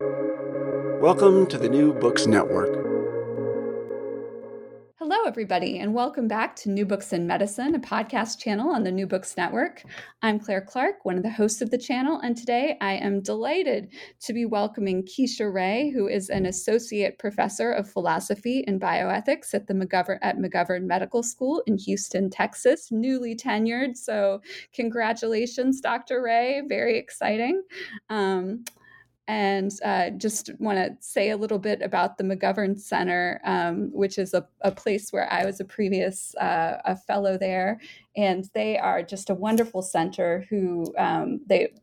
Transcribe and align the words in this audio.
Welcome 0.00 1.48
to 1.48 1.58
the 1.58 1.68
New 1.68 1.92
Books 1.92 2.28
Network. 2.28 2.72
Hello, 5.00 5.16
everybody, 5.26 5.80
and 5.80 5.92
welcome 5.92 6.28
back 6.28 6.54
to 6.56 6.70
New 6.70 6.86
Books 6.86 7.12
in 7.12 7.26
Medicine, 7.26 7.74
a 7.74 7.80
podcast 7.80 8.38
channel 8.38 8.70
on 8.70 8.84
the 8.84 8.92
New 8.92 9.08
Books 9.08 9.36
Network. 9.36 9.82
I'm 10.22 10.38
Claire 10.38 10.60
Clark, 10.60 11.04
one 11.04 11.16
of 11.16 11.24
the 11.24 11.30
hosts 11.30 11.62
of 11.62 11.72
the 11.72 11.78
channel, 11.78 12.20
and 12.20 12.36
today 12.36 12.76
I 12.80 12.92
am 12.92 13.22
delighted 13.22 13.88
to 14.20 14.32
be 14.32 14.44
welcoming 14.44 15.02
Keisha 15.02 15.52
Ray, 15.52 15.90
who 15.90 16.06
is 16.06 16.30
an 16.30 16.46
associate 16.46 17.18
professor 17.18 17.72
of 17.72 17.90
philosophy 17.90 18.62
and 18.68 18.80
bioethics 18.80 19.52
at 19.52 19.66
the 19.66 19.74
McGovern 19.74 20.18
at 20.22 20.38
McGovern 20.38 20.84
Medical 20.84 21.24
School 21.24 21.60
in 21.66 21.76
Houston, 21.76 22.30
Texas, 22.30 22.92
newly 22.92 23.34
tenured. 23.34 23.96
So, 23.96 24.42
congratulations, 24.72 25.80
Dr. 25.80 26.22
Ray! 26.22 26.62
Very 26.68 26.96
exciting. 26.96 27.64
Um, 28.10 28.62
and 29.28 29.70
uh, 29.84 30.08
just 30.10 30.50
want 30.58 30.78
to 30.78 30.96
say 31.06 31.28
a 31.28 31.36
little 31.36 31.58
bit 31.58 31.82
about 31.82 32.16
the 32.16 32.24
McGovern 32.24 32.80
Center, 32.80 33.42
um, 33.44 33.90
which 33.92 34.16
is 34.16 34.32
a, 34.32 34.48
a, 34.62 34.72
place 34.72 35.12
where 35.12 35.30
I 35.30 35.44
was 35.44 35.60
a 35.60 35.66
previous 35.66 36.34
uh, 36.36 36.78
a 36.86 36.96
fellow 36.96 37.36
there, 37.36 37.78
and 38.16 38.48
they 38.54 38.78
are 38.78 39.02
just 39.02 39.28
a 39.28 39.34
wonderful 39.34 39.82
center. 39.82 40.46
Who 40.48 40.94
um, 40.96 41.40
they, 41.46 41.74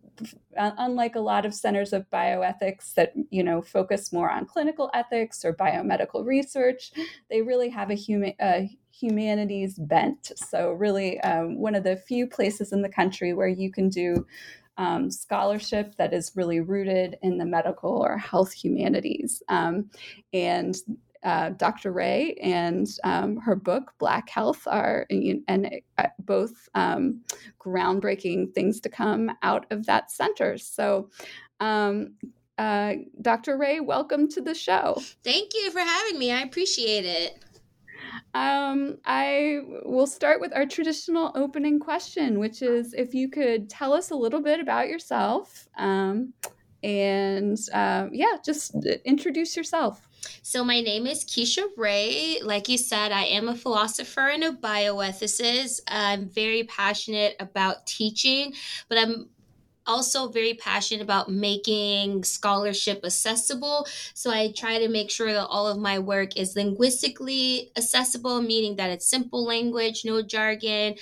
unlike 0.58 1.16
a 1.16 1.20
lot 1.20 1.46
of 1.46 1.54
centers 1.54 1.94
of 1.94 2.10
bioethics 2.10 2.96
that 2.96 3.14
you 3.30 3.44
know 3.44 3.62
focus 3.62 4.12
more 4.12 4.32
on 4.32 4.48
clinical 4.48 4.90
ethics 4.96 5.46
or 5.46 5.54
biomedical 5.54 6.26
research, 6.26 6.92
they 7.30 7.44
really 7.44 7.70
have 7.70 7.92
a 7.92 7.96
human. 7.96 8.34
humanities 8.92 9.78
bent. 9.78 10.32
So, 10.38 10.72
really, 10.72 11.20
um, 11.20 11.60
one 11.60 11.76
of 11.76 11.84
the 11.84 11.98
few 11.98 12.26
places 12.26 12.72
in 12.72 12.82
the 12.82 12.90
country 12.90 13.34
where 13.34 13.50
you 13.50 13.70
can 13.70 13.90
do 13.90 14.26
um, 14.78 15.10
scholarship 15.10 15.96
that 15.98 16.14
is 16.14 16.32
really 16.36 16.60
rooted 16.60 17.18
in 17.22 17.38
the 17.38 17.46
medical 17.46 17.92
or 17.92 18.18
health 18.18 18.52
humanities. 18.52 19.42
Um, 19.50 19.90
and 20.34 20.76
uh, 21.24 21.50
Dr. 21.50 21.92
Ray 21.92 22.36
and 22.36 22.88
um, 23.04 23.38
her 23.38 23.56
book 23.56 23.94
Black 23.98 24.30
Health 24.30 24.68
are 24.68 25.08
and 25.10 25.70
uh, 25.98 26.08
both 26.20 26.70
um, 26.76 27.22
groundbreaking 27.60 28.54
things 28.54 28.80
to 28.82 28.90
come 28.90 29.32
out 29.42 29.66
of 29.72 29.88
that 29.88 30.12
center. 30.12 30.58
So, 30.60 31.10
um, 31.60 32.14
uh, 32.58 32.94
Dr. 33.22 33.58
Ray, 33.58 33.80
welcome 33.80 34.30
to 34.30 34.42
the 34.42 34.54
show. 34.54 35.02
Thank 35.24 35.54
you 35.56 35.72
for 35.72 35.80
having 35.80 36.20
me. 36.20 36.32
I 36.32 36.42
appreciate 36.42 37.06
it. 37.06 37.45
Um, 38.34 38.98
I 39.06 39.62
will 39.84 40.08
start 40.08 40.42
with 40.42 40.56
our 40.56 40.66
traditional 40.66 41.32
opening 41.36 41.80
question, 41.80 42.40
which 42.40 42.62
is 42.62 42.94
if 42.94 43.14
you 43.14 43.30
could 43.30 43.70
tell 43.70 43.94
us 43.94 44.12
a 44.12 44.16
little 44.16 44.42
bit 44.42 44.60
about 44.60 44.88
yourself. 44.88 45.68
Um, 45.78 46.34
and 46.84 47.58
uh, 47.74 48.08
yeah, 48.12 48.38
just 48.44 48.76
introduce 49.06 49.58
yourself. 49.58 50.08
So, 50.42 50.64
my 50.64 50.82
name 50.82 51.08
is 51.08 51.24
Keisha 51.26 51.64
Ray. 51.78 52.40
Like 52.44 52.70
you 52.70 52.78
said, 52.78 53.12
I 53.12 53.24
am 53.24 53.48
a 53.48 53.56
philosopher 53.56 54.28
and 54.28 54.44
a 54.44 54.52
bioethicist. 54.52 55.82
I'm 55.88 56.30
very 56.30 56.64
passionate 56.64 57.36
about 57.40 57.88
teaching, 57.88 58.54
but 58.88 58.98
I'm 58.98 59.30
also 59.88 60.30
very 60.30 60.54
passionate 60.56 61.02
about 61.04 61.30
making 61.30 62.24
scholarship 62.24 63.02
accessible. 63.04 63.88
So 64.14 64.32
I 64.32 64.52
try 64.52 64.80
to 64.80 64.88
make 64.90 65.12
sure 65.12 65.32
that 65.34 65.48
all 65.48 65.68
of 65.68 65.78
my 65.78 66.00
work 66.00 66.38
is 66.38 66.56
linguistically 66.56 67.72
accessible, 67.78 68.42
meaning 68.42 68.76
that 68.78 68.90
it's 68.90 69.08
simple 69.08 69.46
language, 69.46 70.04
no 70.06 70.22
jargon. 70.22 70.96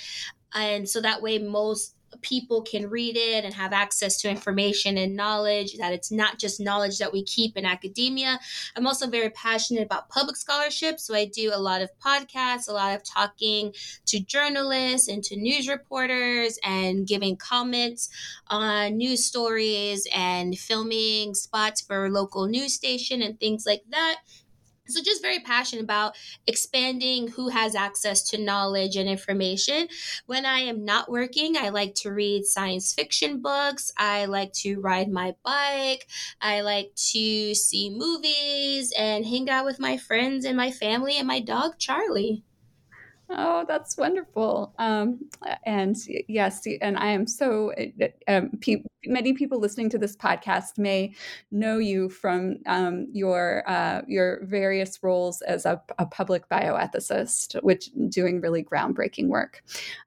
And 0.54 0.88
so 0.88 1.00
that 1.00 1.22
way, 1.22 1.38
most 1.38 1.96
people 2.22 2.62
can 2.62 2.88
read 2.88 3.16
it 3.16 3.44
and 3.44 3.54
have 3.54 3.72
access 3.72 4.16
to 4.18 4.30
information 4.30 4.96
and 4.98 5.16
knowledge, 5.16 5.76
that 5.78 5.92
it's 5.92 6.10
not 6.10 6.38
just 6.38 6.60
knowledge 6.60 6.98
that 6.98 7.12
we 7.12 7.22
keep 7.22 7.56
in 7.56 7.64
academia. 7.64 8.38
I'm 8.76 8.86
also 8.86 9.08
very 9.08 9.30
passionate 9.30 9.84
about 9.84 10.08
public 10.08 10.36
scholarship. 10.36 11.00
So 11.00 11.14
I 11.14 11.26
do 11.26 11.50
a 11.54 11.58
lot 11.58 11.82
of 11.82 11.90
podcasts, 11.98 12.68
a 12.68 12.72
lot 12.72 12.94
of 12.94 13.02
talking 13.04 13.72
to 14.06 14.20
journalists 14.20 15.08
and 15.08 15.22
to 15.24 15.36
news 15.36 15.68
reporters 15.68 16.58
and 16.64 17.06
giving 17.06 17.36
comments 17.36 18.08
on 18.48 18.96
news 18.96 19.24
stories 19.24 20.06
and 20.14 20.58
filming 20.58 21.34
spots 21.34 21.80
for 21.80 22.10
local 22.10 22.46
news 22.46 22.74
station 22.74 23.22
and 23.22 23.38
things 23.38 23.64
like 23.66 23.82
that 23.90 24.20
so 24.88 25.02
just 25.02 25.22
very 25.22 25.40
passionate 25.40 25.82
about 25.82 26.16
expanding 26.46 27.28
who 27.28 27.48
has 27.48 27.74
access 27.74 28.22
to 28.30 28.38
knowledge 28.42 28.96
and 28.96 29.08
information. 29.08 29.88
When 30.26 30.44
i 30.46 30.58
am 30.60 30.84
not 30.84 31.10
working 31.10 31.56
i 31.56 31.68
like 31.70 31.94
to 31.96 32.12
read 32.12 32.44
science 32.44 32.92
fiction 32.94 33.40
books. 33.40 33.92
I 33.96 34.26
like 34.26 34.52
to 34.64 34.80
ride 34.80 35.10
my 35.10 35.34
bike. 35.42 36.06
I 36.40 36.60
like 36.62 36.94
to 37.12 37.54
see 37.54 37.90
movies 37.90 38.92
and 38.98 39.24
hang 39.26 39.48
out 39.50 39.64
with 39.64 39.78
my 39.80 39.96
friends 39.96 40.44
and 40.44 40.56
my 40.56 40.70
family 40.70 41.16
and 41.18 41.26
my 41.26 41.40
dog 41.40 41.78
charlie 41.78 42.44
Oh, 43.30 43.64
that's 43.66 43.96
wonderful. 43.96 44.74
Um, 44.78 45.30
and 45.64 45.96
yes, 46.28 46.66
and 46.82 46.98
I 46.98 47.08
am 47.08 47.26
so, 47.26 47.72
um, 48.28 48.50
pe- 48.60 48.84
many 49.06 49.32
people 49.32 49.58
listening 49.58 49.88
to 49.90 49.98
this 49.98 50.14
podcast 50.14 50.78
may 50.78 51.14
know 51.50 51.78
you 51.78 52.10
from 52.10 52.58
um, 52.66 53.06
your 53.12 53.62
uh, 53.66 54.02
your 54.06 54.44
various 54.44 55.02
roles 55.02 55.40
as 55.42 55.64
a, 55.64 55.80
a, 55.98 56.04
public 56.06 56.48
bioethicist, 56.50 57.62
which 57.62 57.90
doing 58.10 58.40
really 58.40 58.62
groundbreaking 58.62 59.28
work. 59.28 59.62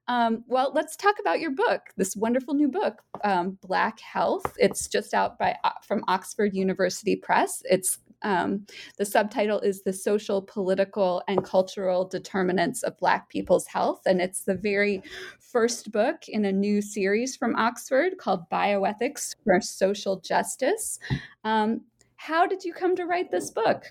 Um, 0.06 0.44
well, 0.46 0.70
let's 0.74 0.94
talk 0.94 1.16
about 1.20 1.40
your 1.40 1.50
book, 1.50 1.82
this 1.96 2.14
wonderful 2.14 2.54
new 2.54 2.68
book, 2.68 3.02
um, 3.24 3.58
Black 3.62 3.98
Health. 4.00 4.54
It's 4.58 4.86
just 4.86 5.12
out 5.12 5.38
by 5.38 5.56
uh, 5.64 5.70
from 5.82 6.04
Oxford 6.06 6.54
University 6.54 7.16
Press. 7.16 7.62
It's 7.64 7.98
um, 8.22 8.66
the 8.96 9.04
subtitle 9.04 9.60
is 9.60 9.82
The 9.82 9.92
Social, 9.92 10.42
Political, 10.42 11.22
and 11.28 11.44
Cultural 11.44 12.06
Determinants 12.06 12.82
of 12.82 12.98
Black 12.98 13.28
People's 13.28 13.66
Health. 13.66 14.02
And 14.06 14.20
it's 14.20 14.42
the 14.42 14.54
very 14.54 15.02
first 15.38 15.92
book 15.92 16.28
in 16.28 16.44
a 16.44 16.52
new 16.52 16.82
series 16.82 17.36
from 17.36 17.56
Oxford 17.56 18.18
called 18.18 18.48
Bioethics 18.50 19.34
for 19.44 19.60
Social 19.60 20.20
Justice. 20.20 20.98
Um, 21.44 21.82
how 22.16 22.46
did 22.46 22.64
you 22.64 22.72
come 22.72 22.96
to 22.96 23.06
write 23.06 23.30
this 23.30 23.50
book? 23.50 23.84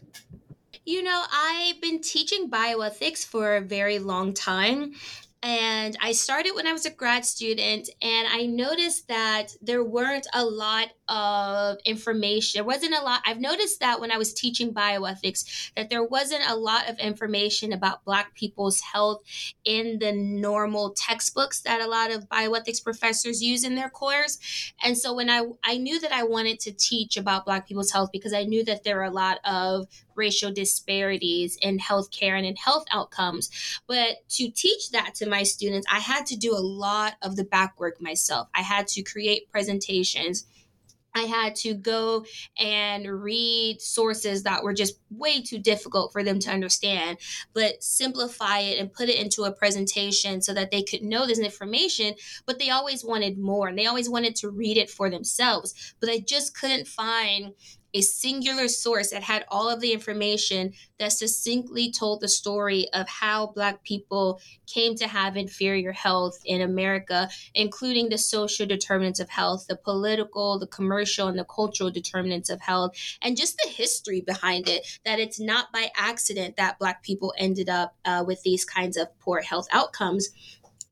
You 0.86 1.04
know, 1.04 1.24
I've 1.34 1.82
been 1.82 2.02
teaching 2.02 2.50
bioethics 2.50 3.26
for 3.26 3.56
a 3.56 3.62
very 3.62 4.00
long 4.00 4.34
time 4.34 4.94
and 5.44 5.96
I 6.02 6.14
started 6.14 6.54
when 6.56 6.68
I 6.68 6.74
was 6.74 6.86
a 6.86 6.90
grad 6.90 7.26
student, 7.26 7.90
and 8.02 8.28
I 8.30 8.46
noticed 8.46 9.08
that 9.08 9.56
there 9.62 9.84
weren't 9.84 10.28
a 10.34 10.44
lot 10.44 10.90
of 11.08 11.78
information. 11.86 12.58
There 12.58 12.66
wasn't 12.66 12.96
a 12.96 13.02
lot. 13.02 13.22
I've 13.26 13.40
noticed 13.40 13.80
that 13.80 14.00
when 14.00 14.12
I 14.12 14.18
was 14.18 14.34
teaching 14.34 14.74
bioethics, 14.74 15.72
that 15.76 15.90
there 15.90 16.04
wasn't 16.04 16.44
a 16.48 16.56
lot 16.56 16.90
of 16.90 16.98
information 17.00 17.72
about 17.72 18.04
Black 18.04 18.34
people's 18.36 18.82
health 18.82 19.22
in 19.64 20.00
the 20.00 20.12
normal 20.12 20.94
textbooks 20.98 21.62
that 21.62 21.82
a 21.82 21.88
lot 21.88 22.12
of 22.12 22.28
bioethics 22.28 22.84
professors 22.84 23.42
use 23.44 23.64
in 23.64 23.76
their 23.76 23.90
course. 23.90 24.74
And 24.84 24.98
so 24.98 25.14
when 25.14 25.30
I 25.30 25.44
I 25.64 25.78
knew 25.78 26.00
that 26.00 26.12
I 26.12 26.24
wanted 26.24 26.60
to 26.62 26.72
teach 26.72 27.16
about 27.18 27.46
Black 27.46 27.68
people's 27.68 27.92
health 27.92 28.10
because 28.12 28.34
I 28.34 28.44
knew 28.44 28.66
that 28.66 28.84
there 28.84 29.00
are 29.02 29.06
a 29.06 29.12
lot 29.12 29.40
of 29.46 29.88
racial 30.18 30.52
disparities 30.52 31.58
in 31.62 31.80
healthcare 31.80 32.38
and 32.38 32.46
in 32.46 32.56
health 32.56 32.86
outcomes. 32.92 33.50
But 33.88 34.28
to 34.30 34.50
teach 34.50 34.92
that 34.92 35.16
to 35.16 35.30
my 35.30 35.44
students, 35.44 35.88
I 35.92 36.00
had 36.00 36.26
to 36.28 36.36
do 36.36 36.54
a 36.54 36.60
lot 36.60 37.16
of 37.22 37.36
the 37.36 37.44
back 37.44 37.80
work 37.80 38.02
myself. 38.02 38.50
I 38.54 38.62
had 38.62 38.88
to 38.90 39.04
create 39.04 39.50
presentations. 39.50 40.46
I 41.18 41.22
had 41.24 41.56
to 41.58 41.74
go 41.74 42.26
and 42.60 43.08
read 43.08 43.82
sources 43.82 44.44
that 44.44 44.64
were 44.64 44.74
just 44.74 45.00
way 45.10 45.42
too 45.42 45.58
difficult 45.58 46.14
for 46.14 46.24
them 46.24 46.38
to 46.40 46.52
understand, 46.52 47.18
but 47.54 47.82
simplify 47.82 48.60
it 48.60 48.80
and 48.80 48.94
put 48.94 49.10
it 49.10 49.20
into 49.20 49.44
a 49.44 49.52
presentation 49.52 50.42
so 50.42 50.54
that 50.54 50.70
they 50.70 50.84
could 50.84 51.02
know 51.02 51.26
this 51.26 51.40
information. 51.40 52.14
But 52.46 52.60
they 52.60 52.70
always 52.70 53.04
wanted 53.04 53.40
more 53.40 53.68
and 53.68 53.78
they 53.78 53.88
always 53.88 54.10
wanted 54.10 54.36
to 54.38 54.52
read 54.52 54.78
it 54.78 54.92
for 54.92 55.10
themselves. 55.10 55.96
But 56.00 56.10
I 56.10 56.20
just 56.20 56.56
couldn't 56.56 56.88
find 56.88 57.54
a 57.98 58.02
singular 58.02 58.68
source 58.68 59.10
that 59.10 59.24
had 59.24 59.44
all 59.48 59.68
of 59.72 59.82
the 59.82 59.92
information 59.92 60.72
that 61.00 61.12
succinctly 61.12 61.92
told 61.92 62.22
the 62.22 62.28
story 62.28 62.88
of 62.94 63.10
how 63.10 63.48
Black 63.48 63.84
people 63.84 64.40
came 64.68 64.94
to 64.96 65.08
have 65.08 65.36
inferior 65.36 65.92
health 65.92 66.40
in 66.46 66.62
America, 66.62 67.28
including 67.56 68.10
the 68.10 68.18
social 68.18 68.68
determinants 68.68 69.20
of 69.20 69.30
health, 69.30 69.66
the 69.68 69.76
political, 69.76 70.60
the 70.60 70.68
commercial, 70.68 71.28
and 71.28 71.40
the 71.40 71.46
cultural 71.46 71.90
determinants 71.90 72.52
of 72.52 72.62
health, 72.62 72.92
and 73.24 73.36
just 73.36 73.58
the 73.64 73.70
history 73.70 74.22
behind 74.22 74.70
it. 74.70 75.00
That 75.04 75.20
it's 75.20 75.40
not 75.40 75.72
by 75.74 75.90
accident 75.96 76.58
that 76.58 76.78
Black 76.78 77.02
people 77.02 77.34
ended 77.36 77.68
up 77.68 77.96
uh, 78.06 78.24
with 78.28 78.44
these 78.44 78.64
kinds 78.64 78.96
of 78.96 79.08
poor 79.20 79.42
health 79.42 79.68
outcomes. 79.72 80.30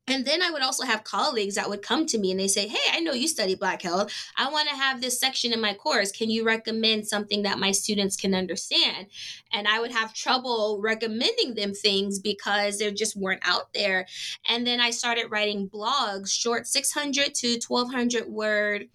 And 0.08 0.24
then 0.24 0.44
I 0.44 0.52
would 0.52 0.62
also 0.62 0.86
have 0.86 1.04
colleagues 1.04 1.56
that 1.56 1.70
would 1.70 1.82
come 1.82 2.06
to 2.08 2.20
me 2.20 2.30
and 2.30 2.40
they 2.40 2.48
say, 2.48 2.68
Hey, 2.68 2.92
I 2.92 3.00
know 3.00 3.14
you 3.14 3.28
study 3.28 3.56
Black 3.56 3.82
health. 3.82 4.14
I 4.38 4.50
want 4.52 4.70
to 4.70 4.76
have 4.76 5.02
this 5.02 5.20
section 5.20 5.52
in 5.52 5.60
my 5.60 5.74
course. 5.74 6.12
Can 6.12 6.30
you 6.30 6.46
recommend 6.46 7.08
something 7.08 7.42
that 7.42 7.58
my 7.58 7.72
students 7.72 8.16
can 8.16 8.36
understand? 8.36 9.08
And 9.52 9.68
I 9.68 9.80
would 9.80 9.92
have 9.92 10.14
trouble 10.14 10.80
recommending 10.82 11.56
them 11.56 11.74
things 11.74 12.20
because 12.20 12.78
they 12.78 12.92
just 12.92 13.16
weren't 13.16 13.42
out 13.44 13.74
there. 13.74 14.06
And 14.48 14.66
then 14.68 14.80
I 14.80 14.92
started 14.92 15.32
writing 15.32 15.70
blogs, 15.70 16.30
short 16.30 16.68
600 16.68 17.34
to 17.36 17.60
1200 17.68 18.28
word 18.28 18.88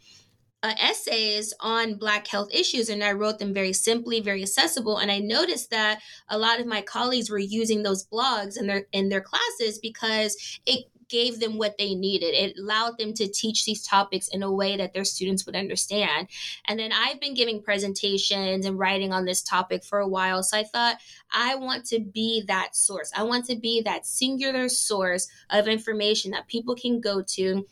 uh, 0.63 0.75
essays 0.79 1.55
on 1.61 1.95
Black 1.95 2.27
health 2.27 2.49
issues, 2.53 2.89
and 2.89 3.03
I 3.03 3.13
wrote 3.13 3.39
them 3.39 3.55
very 3.55 3.73
simply, 3.73 4.21
very 4.21 4.43
accessible. 4.43 4.99
And 4.99 5.11
I 5.11 5.19
noticed 5.19 5.71
that 5.71 6.01
a 6.29 6.37
lot 6.37 6.61
of 6.61 6.67
my 6.67 6.83
colleagues 6.83 7.31
were 7.31 7.39
using 7.39 7.83
those 7.83 8.07
blogs 8.07 8.59
in 8.59 8.67
their 8.67 8.87
in 8.93 9.09
their 9.09 9.23
classes 9.23 9.79
because 9.79 10.61
it 10.67 10.85
gave 11.11 11.41
them 11.41 11.59
what 11.59 11.77
they 11.77 11.95
needed. 11.95 12.35
It 12.35 12.59
allowed 12.59 12.97
them 12.99 13.13
to 13.15 13.29
teach 13.29 13.65
these 13.65 13.87
topics 13.87 14.29
in 14.29 14.43
a 14.43 14.53
way 14.53 14.77
that 14.77 14.95
their 14.95 15.05
students 15.05 15.45
would 15.45 15.57
understand. 15.57 16.29
And 16.67 16.79
then 16.79 16.93
I've 16.93 17.21
been 17.21 17.35
giving 17.35 17.63
presentations 17.63 18.65
and 18.65 18.79
writing 18.79 19.13
on 19.13 19.25
this 19.25 19.43
topic 19.43 19.85
for 19.85 19.99
a 19.99 20.09
while. 20.09 20.43
So 20.43 20.57
I 20.57 20.65
thought 20.65 20.97
I 21.33 21.57
want 21.57 21.85
to 21.87 22.01
be 22.01 22.45
that 22.47 22.75
source. 22.75 23.13
I 23.15 23.25
want 23.25 23.45
to 23.47 23.57
be 23.57 23.83
that 23.83 24.07
singular 24.07 24.69
source 24.69 25.29
of 25.51 25.69
information 25.69 26.31
that 26.31 26.49
people 26.49 26.75
can 26.75 27.01
go 27.01 27.23
to 27.23 27.67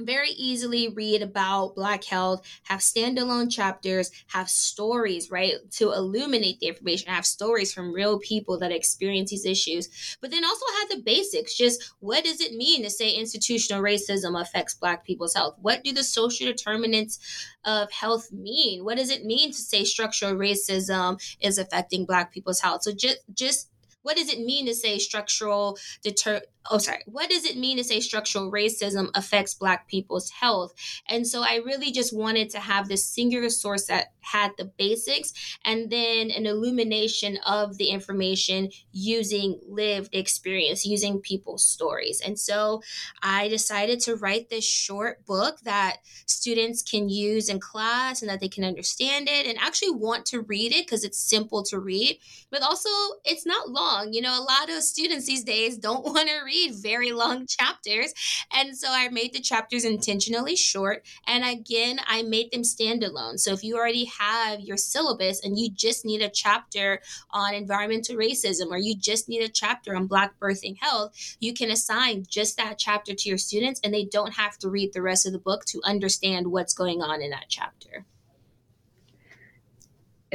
very 0.00 0.30
easily 0.30 0.88
read 0.88 1.22
about 1.22 1.74
black 1.74 2.04
health 2.04 2.46
have 2.64 2.80
standalone 2.80 3.50
chapters 3.50 4.10
have 4.28 4.48
stories 4.48 5.30
right 5.30 5.54
to 5.70 5.92
illuminate 5.92 6.58
the 6.60 6.66
information 6.66 7.10
have 7.10 7.26
stories 7.26 7.72
from 7.72 7.92
real 7.92 8.18
people 8.18 8.58
that 8.58 8.72
experience 8.72 9.30
these 9.30 9.46
issues 9.46 10.16
but 10.20 10.30
then 10.30 10.44
also 10.44 10.64
have 10.80 10.90
the 10.90 11.02
basics 11.02 11.54
just 11.54 11.94
what 12.00 12.24
does 12.24 12.40
it 12.40 12.54
mean 12.54 12.82
to 12.82 12.90
say 12.90 13.10
institutional 13.10 13.82
racism 13.82 14.40
affects 14.40 14.74
black 14.74 15.04
people's 15.04 15.34
health? 15.34 15.56
What 15.60 15.84
do 15.84 15.92
the 15.92 16.04
social 16.04 16.46
determinants 16.46 17.18
of 17.64 17.90
health 17.90 18.32
mean? 18.32 18.84
What 18.84 18.96
does 18.96 19.10
it 19.10 19.24
mean 19.24 19.50
to 19.52 19.58
say 19.58 19.84
structural 19.84 20.34
racism 20.34 21.20
is 21.40 21.58
affecting 21.58 22.06
black 22.06 22.32
people's 22.32 22.60
health? 22.60 22.82
So 22.82 22.92
just 22.92 23.18
just 23.32 23.70
what 24.02 24.16
does 24.16 24.30
it 24.30 24.40
mean 24.40 24.66
to 24.66 24.74
say 24.74 24.98
structural 24.98 25.78
deter 26.02 26.42
oh 26.70 26.78
sorry. 26.78 27.02
What 27.06 27.28
does 27.30 27.44
it 27.44 27.56
mean 27.56 27.76
to 27.76 27.84
say 27.84 28.00
structural 28.00 28.50
racism 28.50 29.10
affects 29.14 29.54
black 29.54 29.88
people's 29.88 30.30
health? 30.30 30.74
And 31.08 31.26
so 31.26 31.42
i 31.42 31.56
really 31.56 31.92
just 31.92 32.16
wanted 32.16 32.50
to 32.50 32.60
have 32.60 32.88
this 32.88 33.04
singular 33.06 33.50
source 33.50 33.86
that 33.86 34.12
had 34.20 34.52
the 34.56 34.64
basics 34.64 35.32
and 35.64 35.90
then 35.90 36.30
an 36.30 36.46
illumination 36.46 37.38
of 37.46 37.76
the 37.76 37.88
information 37.88 38.70
using 38.92 39.60
lived 39.68 40.14
experience 40.14 40.86
using 40.86 41.20
people's 41.20 41.64
stories. 41.64 42.22
And 42.24 42.38
so 42.38 42.82
i 43.22 43.48
decided 43.48 44.00
to 44.00 44.16
write 44.16 44.48
this 44.48 44.64
short 44.64 45.24
book 45.26 45.60
that 45.64 45.98
students 46.26 46.82
can 46.82 47.08
use 47.08 47.48
in 47.48 47.60
class 47.60 48.22
and 48.22 48.30
that 48.30 48.40
they 48.40 48.48
can 48.48 48.64
understand 48.64 49.28
it 49.28 49.46
and 49.46 49.58
actually 49.58 49.90
want 49.90 50.24
to 50.26 50.40
read 50.40 50.72
it 50.72 50.86
because 50.86 51.04
it's 51.04 51.18
simple 51.18 51.62
to 51.64 51.78
read 51.78 52.18
but 52.50 52.62
also 52.62 52.88
it's 53.24 53.44
not 53.44 53.68
long. 53.70 54.12
You 54.12 54.22
know 54.22 54.38
a 54.38 54.44
lot 54.44 54.70
of 54.70 54.82
students 54.82 55.26
these 55.26 55.44
days 55.44 55.76
don't 55.76 56.04
want 56.04 56.28
to 56.28 56.44
read 56.44 56.53
read 56.54 56.74
very 56.74 57.12
long 57.12 57.46
chapters. 57.58 58.14
And 58.52 58.76
so 58.76 58.88
I 58.90 59.08
made 59.08 59.32
the 59.32 59.40
chapters 59.40 59.84
intentionally 59.84 60.56
short. 60.56 61.04
And 61.26 61.44
again, 61.44 62.00
I 62.06 62.22
made 62.22 62.50
them 62.52 62.62
standalone. 62.62 63.38
So 63.38 63.52
if 63.52 63.64
you 63.64 63.76
already 63.76 64.04
have 64.04 64.60
your 64.60 64.76
syllabus 64.76 65.44
and 65.44 65.58
you 65.58 65.70
just 65.70 66.04
need 66.04 66.22
a 66.22 66.28
chapter 66.28 67.00
on 67.30 67.54
environmental 67.54 68.16
racism 68.16 68.70
or 68.70 68.78
you 68.78 68.96
just 68.96 69.28
need 69.28 69.42
a 69.42 69.48
chapter 69.48 69.94
on 69.96 70.06
Black 70.06 70.38
birthing 70.38 70.78
health, 70.80 71.36
you 71.40 71.52
can 71.52 71.70
assign 71.70 72.24
just 72.28 72.56
that 72.56 72.78
chapter 72.78 73.14
to 73.14 73.28
your 73.28 73.38
students 73.38 73.80
and 73.82 73.92
they 73.92 74.04
don't 74.04 74.34
have 74.34 74.58
to 74.58 74.68
read 74.68 74.92
the 74.92 75.02
rest 75.02 75.26
of 75.26 75.32
the 75.32 75.38
book 75.38 75.64
to 75.66 75.80
understand 75.84 76.46
what's 76.46 76.74
going 76.74 77.02
on 77.02 77.20
in 77.20 77.30
that 77.30 77.46
chapter 77.48 78.04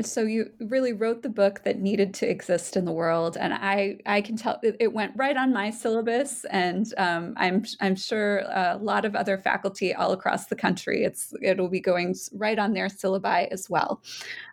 so 0.05 0.21
you 0.21 0.51
really 0.59 0.93
wrote 0.93 1.21
the 1.21 1.29
book 1.29 1.63
that 1.63 1.79
needed 1.79 2.13
to 2.15 2.29
exist 2.29 2.75
in 2.75 2.85
the 2.85 2.91
world. 2.91 3.37
And 3.39 3.53
i 3.53 3.97
i 4.05 4.21
can 4.21 4.35
tell 4.35 4.59
it, 4.63 4.75
it 4.79 4.93
went 4.93 5.13
right 5.15 5.37
on 5.37 5.53
my 5.53 5.69
syllabus. 5.69 6.45
And 6.51 6.93
um, 6.97 7.33
i'm 7.37 7.65
i'm 7.81 7.95
sure 7.95 8.39
a 8.39 8.77
lot 8.81 9.05
of 9.05 9.15
other 9.15 9.37
faculty 9.37 9.93
all 9.93 10.11
across 10.11 10.47
the 10.47 10.55
country 10.55 11.03
it's 11.03 11.33
it'll 11.41 11.69
be 11.69 11.79
going 11.79 12.15
right 12.33 12.59
on 12.59 12.73
their 12.73 12.87
syllabi 12.87 13.47
as 13.49 13.69
well. 13.69 14.01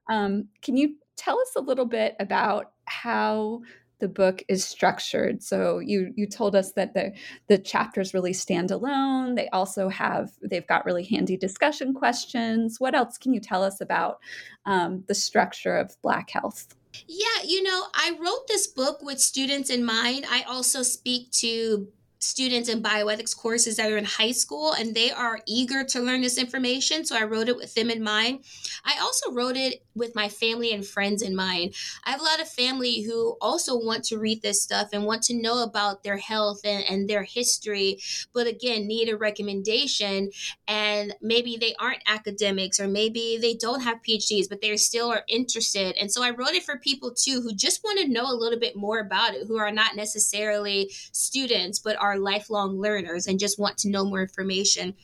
Um, 0.08 0.48
can 0.62 0.76
you 0.76 0.96
tell 1.16 1.40
us 1.40 1.52
a 1.56 1.60
little 1.60 1.87
bit 1.87 2.14
about 2.20 2.72
how 2.84 3.62
the 3.98 4.08
book 4.08 4.43
is 4.48 4.64
structured. 4.64 5.43
So 5.43 5.78
you 5.78 6.12
you 6.16 6.26
told 6.26 6.54
us 6.54 6.72
that 6.72 6.94
the 6.94 7.12
the 7.48 7.58
chapters 7.58 8.14
really 8.14 8.32
stand 8.32 8.70
alone. 8.70 9.34
They 9.34 9.48
also 9.48 9.88
have 9.88 10.31
they've 10.43 10.66
got 10.66 10.84
really 10.84 11.04
handy 11.04 11.37
discussion 11.37 11.94
questions. 11.94 12.76
What 12.78 12.94
else 12.94 13.19
can 13.19 13.32
you 13.32 13.40
tell 13.40 13.62
us 13.62 13.81
about 13.81 14.19
um, 14.64 15.04
the 15.08 15.14
structure 15.14 15.76
of 15.76 15.96
Black 16.02 16.31
Health? 16.31 16.75
Yeah, 17.06 17.43
you 17.44 17.62
know, 17.62 17.84
I 17.94 18.16
wrote 18.19 18.48
this 18.48 18.66
book 18.66 19.02
with 19.02 19.20
students 19.20 19.70
in 19.70 19.84
mind. 19.84 20.25
I 20.31 20.43
also 20.43 20.82
speak 20.82 21.31
to 21.32 21.88
students 22.26 22.69
in 22.69 22.82
bioethics 22.82 23.37
courses 23.37 23.76
that 23.76 23.90
are 23.90 23.96
in 23.96 24.05
high 24.05 24.32
school 24.32 24.73
and 24.73 24.94
they 24.94 25.11
are 25.12 25.40
eager 25.46 25.84
to 25.84 26.00
learn 26.00 26.20
this 26.20 26.38
information. 26.38 27.05
So 27.05 27.17
I 27.17 27.23
wrote 27.23 27.49
it 27.49 27.56
with 27.56 27.75
them 27.75 27.90
in 27.90 28.02
mind. 28.02 28.40
I 28.84 28.99
also 29.00 29.32
wrote 29.32 29.56
it 29.56 29.82
with 29.94 30.14
my 30.14 30.28
family 30.28 30.73
and 30.73 30.84
friends 30.84 31.23
in 31.23 31.37
mind. 31.37 31.75
I 32.05 32.11
have 32.11 32.20
a 32.20 32.25
lot 32.25 32.40
of 32.40 32.49
family 32.49 33.02
who 33.02 33.37
also 33.40 33.78
want 33.78 34.05
to 34.05 34.19
read 34.19 34.43
this 34.43 34.62
stuff 34.62 34.88
and 34.93 35.05
want 35.05 35.23
to 35.25 35.40
know 35.40 35.62
about 35.62 36.02
their 36.02 36.19
health 36.19 36.61
and, 36.64 36.84
and 36.84 37.08
their 37.08 37.23
history, 37.23 37.99
but 38.34 38.46
again, 38.46 38.87
need 38.87 39.08
a 39.08 39.17
recommendation. 39.17 40.31
And 40.67 41.14
maybe 41.22 41.56
they 41.56 41.75
aren't 41.79 42.02
academics 42.06 42.81
or 42.81 42.88
maybe 42.88 43.38
they 43.40 43.55
don't 43.55 43.81
have 43.82 44.02
PhDs, 44.02 44.49
but 44.49 44.61
they 44.61 44.76
still 44.76 45.12
are 45.12 45.22
interested. 45.29 45.96
And 45.96 46.11
so 46.11 46.22
I 46.22 46.31
wrote 46.31 46.55
it 46.55 46.64
for 46.64 46.79
people 46.79 47.12
too 47.12 47.40
who 47.40 47.55
just 47.55 47.84
want 47.84 48.00
to 48.00 48.08
know 48.08 48.31
a 48.31 48.34
little 48.34 48.58
bit 48.58 48.76
more 48.76 48.99
about 48.99 49.34
it, 49.34 49.46
who 49.46 49.58
are 49.58 49.72
not 49.72 49.96
necessarily 49.96 50.90
students, 51.12 51.79
but 51.79 51.96
are 51.96 52.15
lifelong 52.18 52.80
learners 52.80 53.26
and 53.26 53.38
just 53.38 53.58
want 53.58 53.78
to 53.78 53.90
know 53.90 54.04
more 54.04 54.22
information. 54.22 54.94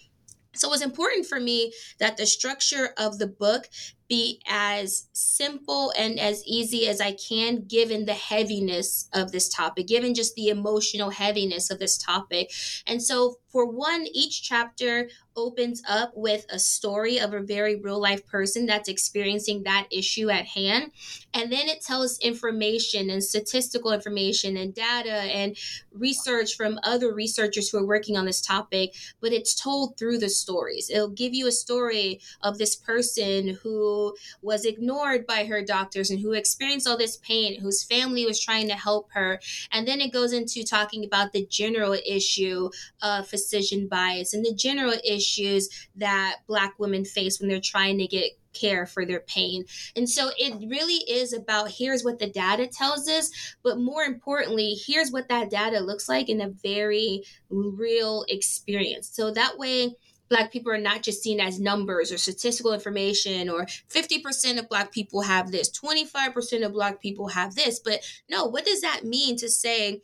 So 0.55 0.69
it 0.69 0.71
was 0.71 0.83
important 0.83 1.27
for 1.27 1.41
me 1.41 1.73
that 1.99 2.17
the 2.17 2.27
structure 2.27 2.91
of 2.99 3.19
the 3.19 3.27
book 3.27 3.69
be 4.13 4.43
as 4.47 5.09
simple 5.15 5.91
and 5.97 6.21
as 6.21 6.45
easy 6.45 6.87
as 6.87 7.01
I 7.01 7.13
can, 7.13 7.65
given 7.67 8.05
the 8.05 8.13
heaviness 8.13 9.09
of 9.15 9.33
this 9.33 9.49
topic, 9.49 9.87
given 9.87 10.13
just 10.13 10.35
the 10.35 10.49
emotional 10.51 11.09
heaviness 11.09 11.71
of 11.71 11.79
this 11.79 11.97
topic. 11.97 12.53
And 12.87 13.03
so, 13.03 13.39
for 13.49 13.65
one, 13.67 14.07
each 14.13 14.43
chapter 14.43 15.09
opens 15.35 15.83
up 15.89 16.13
with 16.15 16.45
a 16.51 16.59
story 16.59 17.19
of 17.19 17.33
a 17.33 17.41
very 17.41 17.77
real 17.77 18.01
life 18.01 18.27
person 18.27 18.67
that's 18.67 18.89
experiencing 18.89 19.63
that 19.63 19.87
issue 19.91 20.29
at 20.31 20.45
hand. 20.45 20.91
And 21.33 21.51
then 21.51 21.69
it 21.69 21.81
tells 21.81 22.19
information 22.19 23.09
and 23.09 23.25
statistical 23.25 23.93
information 23.93 24.57
and 24.57 24.75
data 24.75 25.13
and 25.13 25.57
research 25.91 26.55
from 26.55 26.79
other 26.83 27.15
researchers 27.15 27.69
who 27.71 27.79
are 27.79 27.87
working 27.87 28.17
on 28.17 28.27
this 28.27 28.41
topic, 28.41 28.95
but 29.21 29.33
it's 29.33 29.55
told 29.55 29.97
through 29.97 30.19
the 30.19 30.29
stories. 30.29 30.91
It'll 30.91 31.09
give 31.09 31.35
you 31.35 31.47
a 31.47 31.53
story 31.53 32.21
of 32.43 32.59
this 32.59 32.77
person 32.77 33.59
who 33.63 34.02
was 34.41 34.65
ignored 34.65 35.27
by 35.27 35.45
her 35.45 35.63
doctors 35.63 36.11
and 36.11 36.21
who 36.21 36.33
experienced 36.33 36.89
all 36.89 36.97
this 36.97 37.17
pain, 37.19 37.61
whose 37.61 37.85
family 37.85 38.25
was 38.27 38.41
trying 38.41 38.69
to 38.69 38.75
help 38.75 39.09
her. 39.13 39.41
And 39.71 39.87
then 39.87 40.01
it 40.01 40.13
goes 40.13 40.33
into 40.33 40.65
talking 40.65 41.05
about 41.05 41.33
the 41.33 41.47
general 41.47 41.97
issue 42.07 42.71
of 43.03 43.29
physician 43.29 43.89
bias 43.89 44.35
and 44.35 44.45
the 44.45 44.55
general 44.55 44.95
issues 45.05 45.69
that 45.97 46.37
Black 46.47 46.75
women 46.79 47.05
face 47.05 47.41
when 47.41 47.49
they're 47.49 47.61
trying 47.61 47.99
to 47.99 48.07
get 48.07 48.33
care 48.53 48.87
for 48.87 49.05
their 49.05 49.21
pain. 49.21 49.65
And 49.97 50.09
so 50.09 50.31
it 50.39 50.69
really 50.69 51.03
is 51.11 51.33
about 51.33 51.71
here's 51.71 52.05
what 52.05 52.19
the 52.19 52.29
data 52.29 52.67
tells 52.67 53.09
us, 53.09 53.31
but 53.63 53.79
more 53.79 54.03
importantly, 54.03 54.77
here's 54.87 55.11
what 55.11 55.29
that 55.29 55.51
data 55.51 55.81
looks 55.81 56.09
like 56.09 56.29
in 56.29 56.41
a 56.41 56.51
very 56.51 57.23
real 57.51 58.25
experience. 58.29 59.09
So 59.13 59.31
that 59.33 59.59
way, 59.59 59.95
black 60.33 60.51
people 60.51 60.73
are 60.73 60.79
not 60.79 61.03
just 61.03 61.23
seen 61.23 61.41
as 61.41 61.61
numbers 61.61 62.11
or 62.11 62.17
statistical 62.17 62.73
information 62.73 63.51
or 63.51 63.67
50% 63.91 64.59
of 64.59 64.67
black 64.67 64.91
people 64.91 65.21
have 65.21 65.51
this 65.51 65.71
25% 65.71 66.65
of 66.65 66.73
black 66.73 67.03
people 67.03 67.29
have 67.29 67.55
this. 67.55 67.79
But 67.79 68.01
no 68.31 68.47
what 68.47 68.65
does 68.65 68.81
that 68.81 69.05
mean 69.05 69.37
to 69.37 69.51
say 69.51 70.01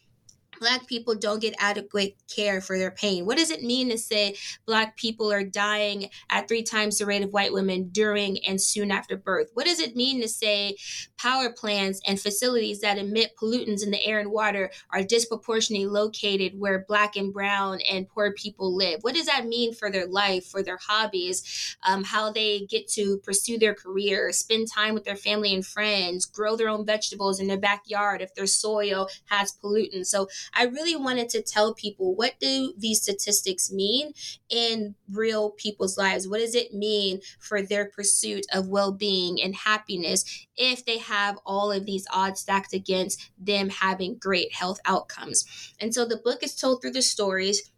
black 0.59 0.87
people 0.87 1.15
don't 1.15 1.41
get 1.41 1.55
adequate 1.59 2.17
care 2.35 2.61
for 2.61 2.79
their 2.79 2.91
pain. 2.91 3.27
What 3.27 3.39
does 3.39 3.51
it 3.51 3.63
mean 3.63 3.89
to 3.91 3.99
say 3.99 4.37
black 4.67 4.97
people 4.97 5.33
are 5.33 5.45
dying 5.45 6.11
at 6.31 6.49
three 6.49 6.63
times 6.63 6.99
the 6.99 7.07
rate 7.07 7.23
of 7.23 7.33
white 7.33 7.53
women 7.53 7.89
during 7.91 8.45
and 8.47 8.61
soon 8.61 8.91
after 8.91 9.17
birth? 9.17 9.51
What 9.55 9.67
does 9.67 9.81
it 9.81 9.97
mean 9.97 10.21
to 10.23 10.29
say 10.29 10.77
power 11.17 11.51
plants 11.53 12.01
and 12.07 12.21
facilities 12.21 12.81
that 12.81 12.99
emit 12.99 13.37
pollutants 13.41 13.85
in 13.85 13.91
the 13.91 14.05
air 14.05 14.19
and 14.19 14.31
water 14.31 14.71
are 14.93 15.03
disproportionately 15.03 15.87
located 15.87 16.59
where 16.59 16.85
black 16.87 17.17
and 17.17 17.33
brown 17.33 17.81
and 17.91 18.09
poor 18.09 18.33
people 18.33 18.75
live? 18.75 19.03
What 19.03 19.15
does 19.15 19.27
that 19.27 19.47
mean 19.47 19.75
for 19.75 19.91
their 19.91 20.07
life 20.07 20.47
for 20.47 20.63
their 20.63 20.79
hobbies 20.79 21.77
um, 21.87 22.05
how 22.05 22.33
they 22.33 22.67
get 22.69 22.89
to 22.93 23.19
pursue 23.19 23.59
their 23.59 23.75
career 23.75 24.33
spend 24.33 24.69
time 24.73 24.95
with 24.95 25.05
their 25.05 25.17
family 25.17 25.55
and 25.55 25.65
friends 25.65 26.27
grow 26.27 26.57
their 26.57 26.69
own 26.69 26.85
vegetables 26.85 27.41
in 27.41 27.47
their 27.47 27.59
backyard 27.59 28.23
if 28.23 28.35
their 28.35 28.47
soil 28.47 29.09
has 29.27 29.53
pollutants? 29.53 30.07
So 30.07 30.29
I 30.55 30.65
really 30.65 30.97
wanted 30.97 31.29
to 31.31 31.43
tell 31.43 31.75
people 31.75 32.15
what 32.15 32.35
do 32.41 32.75
these 32.77 33.03
statistics 33.03 33.73
mean 33.73 34.13
in 34.49 34.95
real 35.11 35.51
people's 35.51 35.99
lives? 35.99 36.29
What 36.29 36.41
does 36.41 36.55
it 36.55 36.75
mean 36.75 37.21
for 37.39 37.63
their 37.63 37.87
pursuit 37.87 38.47
of 38.53 38.69
well-being 38.69 39.41
and 39.41 39.55
happiness 39.55 40.47
if 40.57 40.85
they 40.85 40.99
have 40.99 41.39
all 41.45 41.73
of 41.73 41.87
these 41.87 42.07
odds 42.13 42.41
stacked 42.41 42.73
against 42.73 43.31
them 43.39 43.69
having 43.69 44.17
great 44.19 44.53
health 44.55 44.81
outcomes? 44.85 45.45
And 45.81 45.95
so 45.95 46.05
the 46.05 46.17
book 46.17 46.43
is 46.43 46.55
told 46.55 46.81
through 46.81 46.93
the 46.93 47.03
stories 47.03 47.71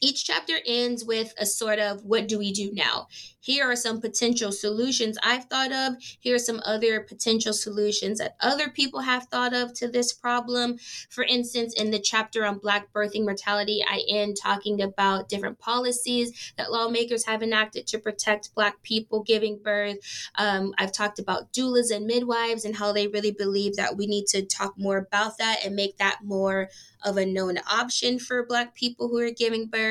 each 0.00 0.24
chapter 0.24 0.54
ends 0.66 1.04
with 1.04 1.32
a 1.38 1.46
sort 1.46 1.78
of 1.78 2.04
what 2.04 2.28
do 2.28 2.38
we 2.38 2.52
do 2.52 2.70
now? 2.72 3.08
Here 3.46 3.64
are 3.64 3.76
some 3.76 4.00
potential 4.00 4.50
solutions 4.50 5.16
I've 5.22 5.44
thought 5.44 5.70
of. 5.70 5.94
Here 6.18 6.34
are 6.34 6.38
some 6.40 6.60
other 6.64 7.00
potential 7.00 7.52
solutions 7.52 8.18
that 8.18 8.34
other 8.40 8.68
people 8.68 9.00
have 9.00 9.26
thought 9.26 9.54
of 9.54 9.72
to 9.74 9.86
this 9.86 10.12
problem. 10.12 10.78
For 11.10 11.22
instance, 11.22 11.72
in 11.72 11.92
the 11.92 12.00
chapter 12.00 12.44
on 12.44 12.58
Black 12.58 12.92
birthing 12.92 13.22
mortality, 13.22 13.84
I 13.88 14.02
end 14.08 14.36
talking 14.42 14.82
about 14.82 15.28
different 15.28 15.60
policies 15.60 16.52
that 16.56 16.72
lawmakers 16.72 17.24
have 17.26 17.40
enacted 17.40 17.86
to 17.86 17.98
protect 17.98 18.52
Black 18.54 18.82
people 18.82 19.22
giving 19.22 19.60
birth. 19.62 19.98
Um, 20.34 20.74
I've 20.76 20.92
talked 20.92 21.20
about 21.20 21.52
doulas 21.52 21.94
and 21.94 22.04
midwives 22.04 22.64
and 22.64 22.74
how 22.74 22.92
they 22.92 23.06
really 23.06 23.30
believe 23.30 23.76
that 23.76 23.96
we 23.96 24.08
need 24.08 24.26
to 24.28 24.44
talk 24.44 24.74
more 24.76 24.96
about 24.96 25.38
that 25.38 25.64
and 25.64 25.76
make 25.76 25.98
that 25.98 26.18
more 26.24 26.68
of 27.04 27.16
a 27.16 27.24
known 27.24 27.58
option 27.70 28.18
for 28.18 28.44
Black 28.44 28.74
people 28.74 29.06
who 29.06 29.18
are 29.18 29.30
giving 29.30 29.66
birth. 29.66 29.85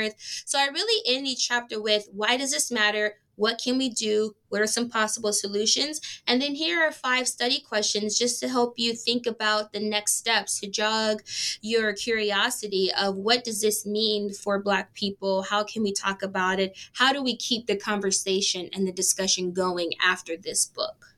So 0.46 0.60
I 0.60 0.68
really 0.68 1.04
end 1.08 1.28
each 1.28 1.48
chapter 1.48 1.82
with 1.82 2.08
why 2.12 2.38
does 2.38 2.52
this 2.52 2.72
matter? 2.72 3.16
What 3.36 3.60
can 3.62 3.78
we 3.78 3.90
do? 3.90 4.36
What 4.50 4.62
are 4.62 4.68
some 4.68 4.90
possible 4.90 5.34
solutions? 5.34 6.00
And 6.26 6.42
then 6.42 6.56
here 6.56 6.82
are 6.82 6.92
five 6.92 7.28
study 7.28 7.60
questions 7.60 8.18
just 8.18 8.40
to 8.40 8.48
help 8.48 8.76
you 8.78 8.94
think 8.94 9.26
about 9.26 9.74
the 9.74 9.80
next 9.82 10.16
steps 10.16 10.60
to 10.62 10.68
jog 10.68 11.22
your 11.62 11.94
curiosity 11.94 12.92
of 12.98 13.18
what 13.18 13.44
does 13.44 13.62
this 13.62 13.86
mean 13.86 14.32
for 14.32 14.62
Black 14.62 14.94
people? 14.94 15.44
How 15.44 15.64
can 15.64 15.84
we 15.84 15.92
talk 15.92 16.24
about 16.24 16.60
it? 16.60 16.78
How 16.94 17.12
do 17.12 17.22
we 17.22 17.36
keep 17.36 17.68
the 17.68 17.76
conversation 17.76 18.70
and 18.72 18.88
the 18.88 18.94
discussion 18.94 19.52
going 19.52 19.92
after 20.02 20.38
this 20.38 20.66
book? 20.66 21.15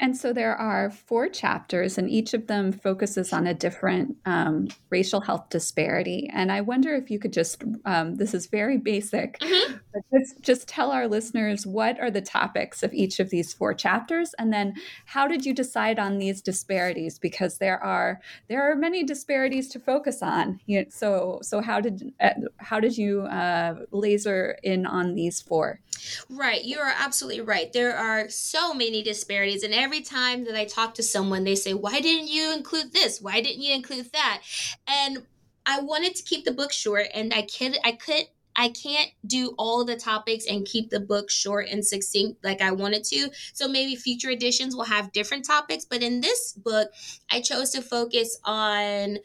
And 0.00 0.16
so 0.16 0.32
there 0.32 0.56
are 0.56 0.90
four 0.90 1.28
chapters, 1.28 1.96
and 1.96 2.10
each 2.10 2.34
of 2.34 2.48
them 2.48 2.72
focuses 2.72 3.32
on 3.32 3.46
a 3.46 3.54
different 3.54 4.16
um, 4.26 4.68
racial 4.90 5.20
health 5.20 5.48
disparity. 5.48 6.28
And 6.32 6.50
I 6.50 6.60
wonder 6.60 6.94
if 6.94 7.10
you 7.10 7.20
could 7.20 7.32
just, 7.32 7.62
um, 7.84 8.16
this 8.16 8.34
is 8.34 8.46
very 8.46 8.78
basic, 8.78 9.38
mm-hmm. 9.38 9.76
Just, 10.12 10.40
just 10.40 10.68
tell 10.68 10.90
our 10.90 11.08
listeners 11.08 11.66
what 11.66 12.00
are 12.00 12.10
the 12.10 12.20
topics 12.20 12.82
of 12.82 12.92
each 12.92 13.20
of 13.20 13.30
these 13.30 13.52
four 13.52 13.74
chapters, 13.74 14.34
and 14.38 14.52
then 14.52 14.74
how 15.06 15.26
did 15.26 15.44
you 15.44 15.54
decide 15.54 15.98
on 15.98 16.18
these 16.18 16.40
disparities? 16.40 17.18
Because 17.18 17.58
there 17.58 17.82
are 17.82 18.20
there 18.48 18.70
are 18.70 18.74
many 18.74 19.04
disparities 19.04 19.68
to 19.68 19.80
focus 19.80 20.22
on. 20.22 20.60
You 20.66 20.80
know, 20.80 20.86
so 20.90 21.38
so 21.42 21.60
how 21.60 21.80
did 21.80 22.12
uh, 22.20 22.30
how 22.58 22.80
did 22.80 22.96
you 22.96 23.22
uh, 23.22 23.76
laser 23.90 24.58
in 24.62 24.86
on 24.86 25.14
these 25.14 25.40
four? 25.40 25.80
Right, 26.28 26.64
you 26.64 26.78
are 26.78 26.92
absolutely 26.96 27.42
right. 27.42 27.72
There 27.72 27.96
are 27.96 28.28
so 28.28 28.74
many 28.74 29.02
disparities, 29.02 29.62
and 29.62 29.74
every 29.74 30.00
time 30.00 30.44
that 30.44 30.56
I 30.56 30.64
talk 30.64 30.94
to 30.94 31.02
someone, 31.02 31.44
they 31.44 31.54
say, 31.54 31.74
Why 31.74 32.00
didn't 32.00 32.28
you 32.28 32.52
include 32.52 32.92
this? 32.92 33.20
Why 33.20 33.40
didn't 33.40 33.62
you 33.62 33.74
include 33.74 34.10
that? 34.12 34.42
And 34.86 35.26
I 35.64 35.80
wanted 35.80 36.16
to 36.16 36.22
keep 36.22 36.44
the 36.44 36.52
book 36.52 36.72
short, 36.72 37.06
and 37.14 37.32
I 37.32 37.42
could, 37.42 37.78
I 37.84 37.92
could, 37.92 38.24
I 38.56 38.68
can't 38.68 39.10
do 39.26 39.54
all 39.58 39.84
the 39.84 39.96
topics 39.96 40.46
and 40.46 40.66
keep 40.66 40.90
the 40.90 41.00
book 41.00 41.30
short 41.30 41.68
and 41.70 41.84
succinct 41.84 42.44
like 42.44 42.60
I 42.60 42.72
wanted 42.72 43.04
to. 43.04 43.30
So 43.52 43.68
maybe 43.68 43.96
future 43.96 44.30
editions 44.30 44.76
will 44.76 44.84
have 44.84 45.12
different 45.12 45.44
topics. 45.44 45.84
But 45.84 46.02
in 46.02 46.20
this 46.20 46.52
book, 46.52 46.90
I 47.30 47.40
chose 47.40 47.70
to 47.70 47.82
focus 47.82 48.38
on 48.44 49.18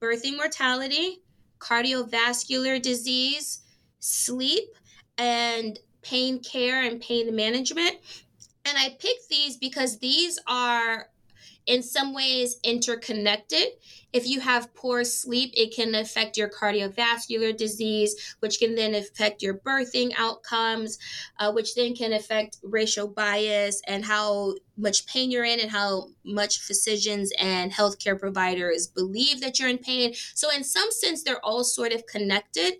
birthing 0.00 0.36
mortality, 0.36 1.22
cardiovascular 1.58 2.82
disease, 2.82 3.62
sleep, 4.00 4.68
and 5.16 5.78
pain 6.02 6.40
care 6.40 6.82
and 6.82 7.00
pain 7.00 7.34
management. 7.34 7.96
And 8.64 8.76
I 8.78 8.96
picked 8.98 9.28
these 9.28 9.56
because 9.56 9.98
these 9.98 10.38
are 10.46 11.08
in 11.66 11.82
some 11.82 12.14
ways 12.14 12.56
interconnected. 12.64 13.66
If 14.12 14.28
you 14.28 14.40
have 14.40 14.74
poor 14.74 15.04
sleep, 15.04 15.52
it 15.54 15.74
can 15.74 15.94
affect 15.94 16.36
your 16.36 16.50
cardiovascular 16.50 17.56
disease, 17.56 18.36
which 18.40 18.58
can 18.58 18.74
then 18.74 18.94
affect 18.94 19.42
your 19.42 19.54
birthing 19.54 20.12
outcomes, 20.18 20.98
uh, 21.38 21.52
which 21.52 21.74
then 21.74 21.94
can 21.94 22.12
affect 22.12 22.58
racial 22.62 23.08
bias 23.08 23.80
and 23.86 24.04
how 24.04 24.54
much 24.76 25.06
pain 25.06 25.30
you're 25.30 25.44
in 25.44 25.60
and 25.60 25.70
how 25.70 26.08
much 26.24 26.58
physicians 26.58 27.32
and 27.38 27.72
healthcare 27.72 28.18
providers 28.18 28.86
believe 28.86 29.40
that 29.40 29.58
you're 29.58 29.68
in 29.68 29.78
pain. 29.78 30.12
So, 30.34 30.50
in 30.50 30.64
some 30.64 30.90
sense, 30.90 31.22
they're 31.22 31.44
all 31.44 31.64
sort 31.64 31.92
of 31.92 32.06
connected 32.06 32.74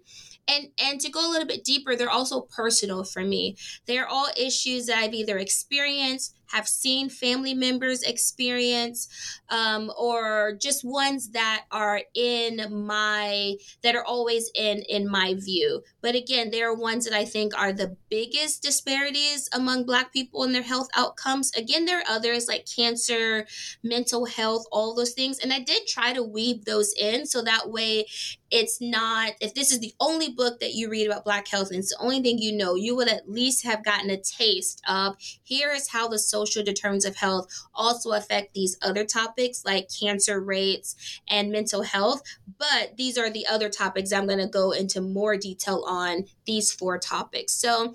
and 0.49 0.69
and 0.79 1.01
to 1.01 1.11
go 1.11 1.27
a 1.27 1.31
little 1.31 1.47
bit 1.47 1.65
deeper 1.65 1.95
they're 1.95 2.11
also 2.11 2.41
personal 2.41 3.05
for 3.05 3.23
me 3.23 3.57
they're 3.87 4.09
all 4.09 4.27
issues 4.37 4.87
that 4.87 4.99
i've 4.99 5.15
either 5.15 5.39
experienced 5.39 6.37
have 6.53 6.69
seen 6.69 7.09
family 7.09 7.55
members 7.55 8.03
experience 8.03 9.09
um, 9.49 9.91
or 9.99 10.57
just 10.61 10.85
ones 10.85 11.31
that 11.31 11.65
are 11.71 12.03
in 12.15 12.87
my 12.87 13.55
that 13.83 13.95
are 13.95 14.05
always 14.05 14.51
in 14.55 14.83
in 14.89 15.09
my 15.11 15.35
view. 15.35 15.83
But 16.01 16.15
again 16.15 16.51
there 16.51 16.69
are 16.69 16.75
ones 16.75 17.05
that 17.05 17.15
i 17.15 17.25
think 17.25 17.57
are 17.59 17.73
the 17.73 17.97
biggest 18.09 18.63
disparities 18.63 19.49
among 19.53 19.85
black 19.85 20.13
people 20.13 20.43
and 20.45 20.55
their 20.55 20.63
health 20.63 20.89
outcomes. 20.95 21.53
Again 21.57 21.85
there 21.85 21.99
are 21.99 22.09
others 22.09 22.49
like 22.49 22.67
cancer 22.67 23.47
mental 23.83 24.27
health 24.27 24.67
all 24.71 24.95
those 24.95 25.13
things. 25.13 25.39
And 25.39 25.53
i 25.53 25.61
did 25.61 25.87
try 25.87 26.13
to 26.13 26.23
weave 26.23 26.65
those 26.65 26.93
in 26.99 27.27
so 27.27 27.43
that 27.43 27.71
way 27.71 28.07
it's 28.51 28.81
not 28.81 29.33
if 29.41 29.55
this 29.55 29.73
is 29.73 29.81
the 29.81 29.95
only 29.99 30.29
book 30.29 30.61
that 30.61 30.75
you 30.75 30.89
read 30.89 31.07
about 31.07 31.25
black 31.25 31.49
health 31.49 31.71
and 31.71 31.79
it's 31.79 31.89
the 31.89 32.03
only 32.03 32.21
thing 32.21 32.39
you 32.39 32.53
know 32.53 32.75
you 32.75 32.95
would 32.95 33.09
at 33.09 33.29
least 33.29 33.65
have 33.65 33.83
gotten 33.85 34.11
a 34.11 34.17
taste 34.17 34.83
of 34.87 35.17
here 35.43 35.71
is 35.71 35.89
how 35.89 36.07
the 36.07 36.19
social 36.19 36.42
social 36.47 36.65
determinants 36.65 37.07
of 37.07 37.17
health 37.17 37.49
also 37.75 38.13
affect 38.13 38.55
these 38.55 38.77
other 38.83 39.05
topics 39.05 39.65
like 39.65 39.89
cancer 40.01 40.41
rates 40.41 41.21
and 41.29 41.51
mental 41.51 41.83
health. 41.83 42.23
But 42.59 42.97
these 42.97 43.17
are 43.19 43.31
the 43.31 43.47
other 43.47 43.69
topics 43.69 44.13
I'm 44.13 44.27
going 44.27 44.39
to 44.39 44.47
go 44.47 44.73
into 44.73 45.01
more 45.01 45.37
detail 45.37 45.85
on 45.87 46.25
these 46.47 46.73
four 46.73 46.99
topics. 46.99 47.53
So, 47.53 47.95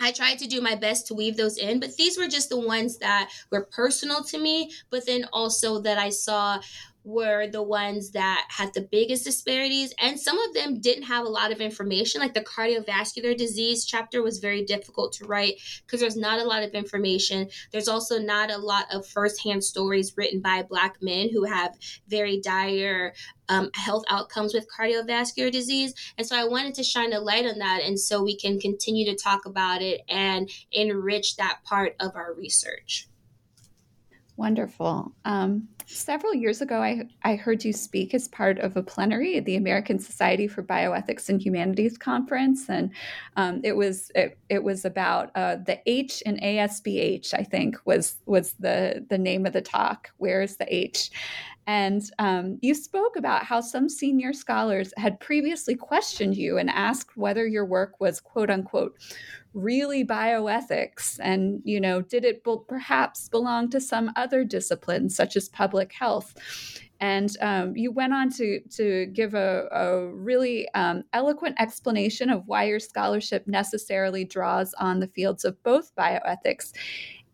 I 0.00 0.10
tried 0.10 0.40
to 0.40 0.48
do 0.48 0.60
my 0.60 0.74
best 0.74 1.06
to 1.06 1.14
weave 1.14 1.36
those 1.36 1.56
in, 1.56 1.78
but 1.78 1.96
these 1.96 2.18
were 2.18 2.26
just 2.26 2.48
the 2.48 2.58
ones 2.58 2.98
that 2.98 3.30
were 3.50 3.64
personal 3.64 4.24
to 4.24 4.38
me, 4.38 4.72
but 4.90 5.06
then 5.06 5.26
also 5.32 5.80
that 5.82 5.98
I 5.98 6.10
saw 6.10 6.60
were 7.04 7.46
the 7.46 7.62
ones 7.62 8.12
that 8.12 8.46
had 8.48 8.72
the 8.72 8.80
biggest 8.90 9.24
disparities 9.24 9.92
and 9.98 10.18
some 10.18 10.38
of 10.38 10.54
them 10.54 10.80
didn't 10.80 11.04
have 11.04 11.26
a 11.26 11.28
lot 11.28 11.52
of 11.52 11.60
information. 11.60 12.20
Like 12.20 12.32
the 12.32 12.40
cardiovascular 12.40 13.36
disease 13.36 13.84
chapter 13.84 14.22
was 14.22 14.38
very 14.38 14.64
difficult 14.64 15.12
to 15.14 15.26
write 15.26 15.60
because 15.86 16.00
there's 16.00 16.16
not 16.16 16.40
a 16.40 16.44
lot 16.44 16.62
of 16.62 16.72
information. 16.72 17.48
There's 17.72 17.88
also 17.88 18.18
not 18.18 18.50
a 18.50 18.56
lot 18.56 18.86
of 18.90 19.06
firsthand 19.06 19.62
stories 19.62 20.14
written 20.16 20.40
by 20.40 20.62
black 20.62 20.96
men 21.02 21.28
who 21.30 21.44
have 21.44 21.76
very 22.08 22.40
dire 22.40 23.12
um, 23.50 23.70
health 23.74 24.04
outcomes 24.08 24.54
with 24.54 24.66
cardiovascular 24.74 25.52
disease. 25.52 25.92
And 26.16 26.26
so 26.26 26.36
i 26.36 26.44
wanted 26.44 26.74
to 26.74 26.82
shine 26.82 27.12
a 27.12 27.20
light 27.20 27.44
on 27.44 27.58
that 27.58 27.82
and 27.82 28.00
so 28.00 28.22
we 28.22 28.36
can 28.36 28.58
continue 28.58 29.04
to 29.06 29.14
talk 29.14 29.44
about 29.44 29.82
it 29.82 30.00
and 30.08 30.48
enrich 30.72 31.36
that 31.36 31.58
part 31.64 31.96
of 32.00 32.16
our 32.16 32.32
research 32.32 33.08
Wonderful. 34.36 35.12
Um, 35.24 35.68
several 35.86 36.34
years 36.34 36.60
ago, 36.60 36.82
I, 36.82 37.08
I 37.22 37.36
heard 37.36 37.64
you 37.64 37.72
speak 37.72 38.14
as 38.14 38.26
part 38.26 38.58
of 38.58 38.76
a 38.76 38.82
plenary 38.82 39.36
at 39.36 39.44
the 39.44 39.54
American 39.54 40.00
Society 40.00 40.48
for 40.48 40.60
Bioethics 40.60 41.28
and 41.28 41.40
Humanities 41.40 41.96
conference, 41.96 42.68
and 42.68 42.90
um, 43.36 43.60
it 43.62 43.76
was 43.76 44.10
it, 44.16 44.36
it 44.48 44.64
was 44.64 44.84
about 44.84 45.30
uh, 45.36 45.56
the 45.56 45.78
H 45.86 46.20
in 46.22 46.38
ASBH. 46.38 47.32
I 47.32 47.44
think 47.44 47.76
was 47.84 48.16
was 48.26 48.54
the 48.54 49.06
the 49.08 49.18
name 49.18 49.46
of 49.46 49.52
the 49.52 49.62
talk. 49.62 50.10
Where 50.16 50.42
is 50.42 50.56
the 50.56 50.74
H? 50.74 51.12
And 51.66 52.02
um, 52.18 52.58
you 52.60 52.74
spoke 52.74 53.16
about 53.16 53.44
how 53.44 53.60
some 53.60 53.88
senior 53.88 54.32
scholars 54.32 54.92
had 54.96 55.20
previously 55.20 55.74
questioned 55.74 56.36
you 56.36 56.58
and 56.58 56.68
asked 56.70 57.16
whether 57.16 57.46
your 57.46 57.64
work 57.64 58.00
was 58.00 58.20
quote 58.20 58.50
unquote 58.50 58.96
really 59.54 60.04
bioethics? 60.04 61.18
And, 61.22 61.60
you 61.64 61.80
know, 61.80 62.02
did 62.02 62.24
it 62.24 62.44
perhaps 62.68 63.28
belong 63.28 63.70
to 63.70 63.80
some 63.80 64.10
other 64.16 64.44
discipline, 64.44 65.08
such 65.08 65.36
as 65.36 65.48
public 65.48 65.92
health? 65.92 66.34
And 67.00 67.36
um, 67.40 67.76
you 67.76 67.92
went 67.92 68.14
on 68.14 68.30
to, 68.32 68.60
to 68.76 69.06
give 69.06 69.34
a, 69.34 69.68
a 69.70 70.06
really 70.08 70.68
um, 70.74 71.04
eloquent 71.12 71.56
explanation 71.58 72.30
of 72.30 72.46
why 72.46 72.64
your 72.64 72.80
scholarship 72.80 73.46
necessarily 73.46 74.24
draws 74.24 74.74
on 74.74 75.00
the 75.00 75.08
fields 75.08 75.44
of 75.44 75.60
both 75.62 75.94
bioethics 75.96 76.72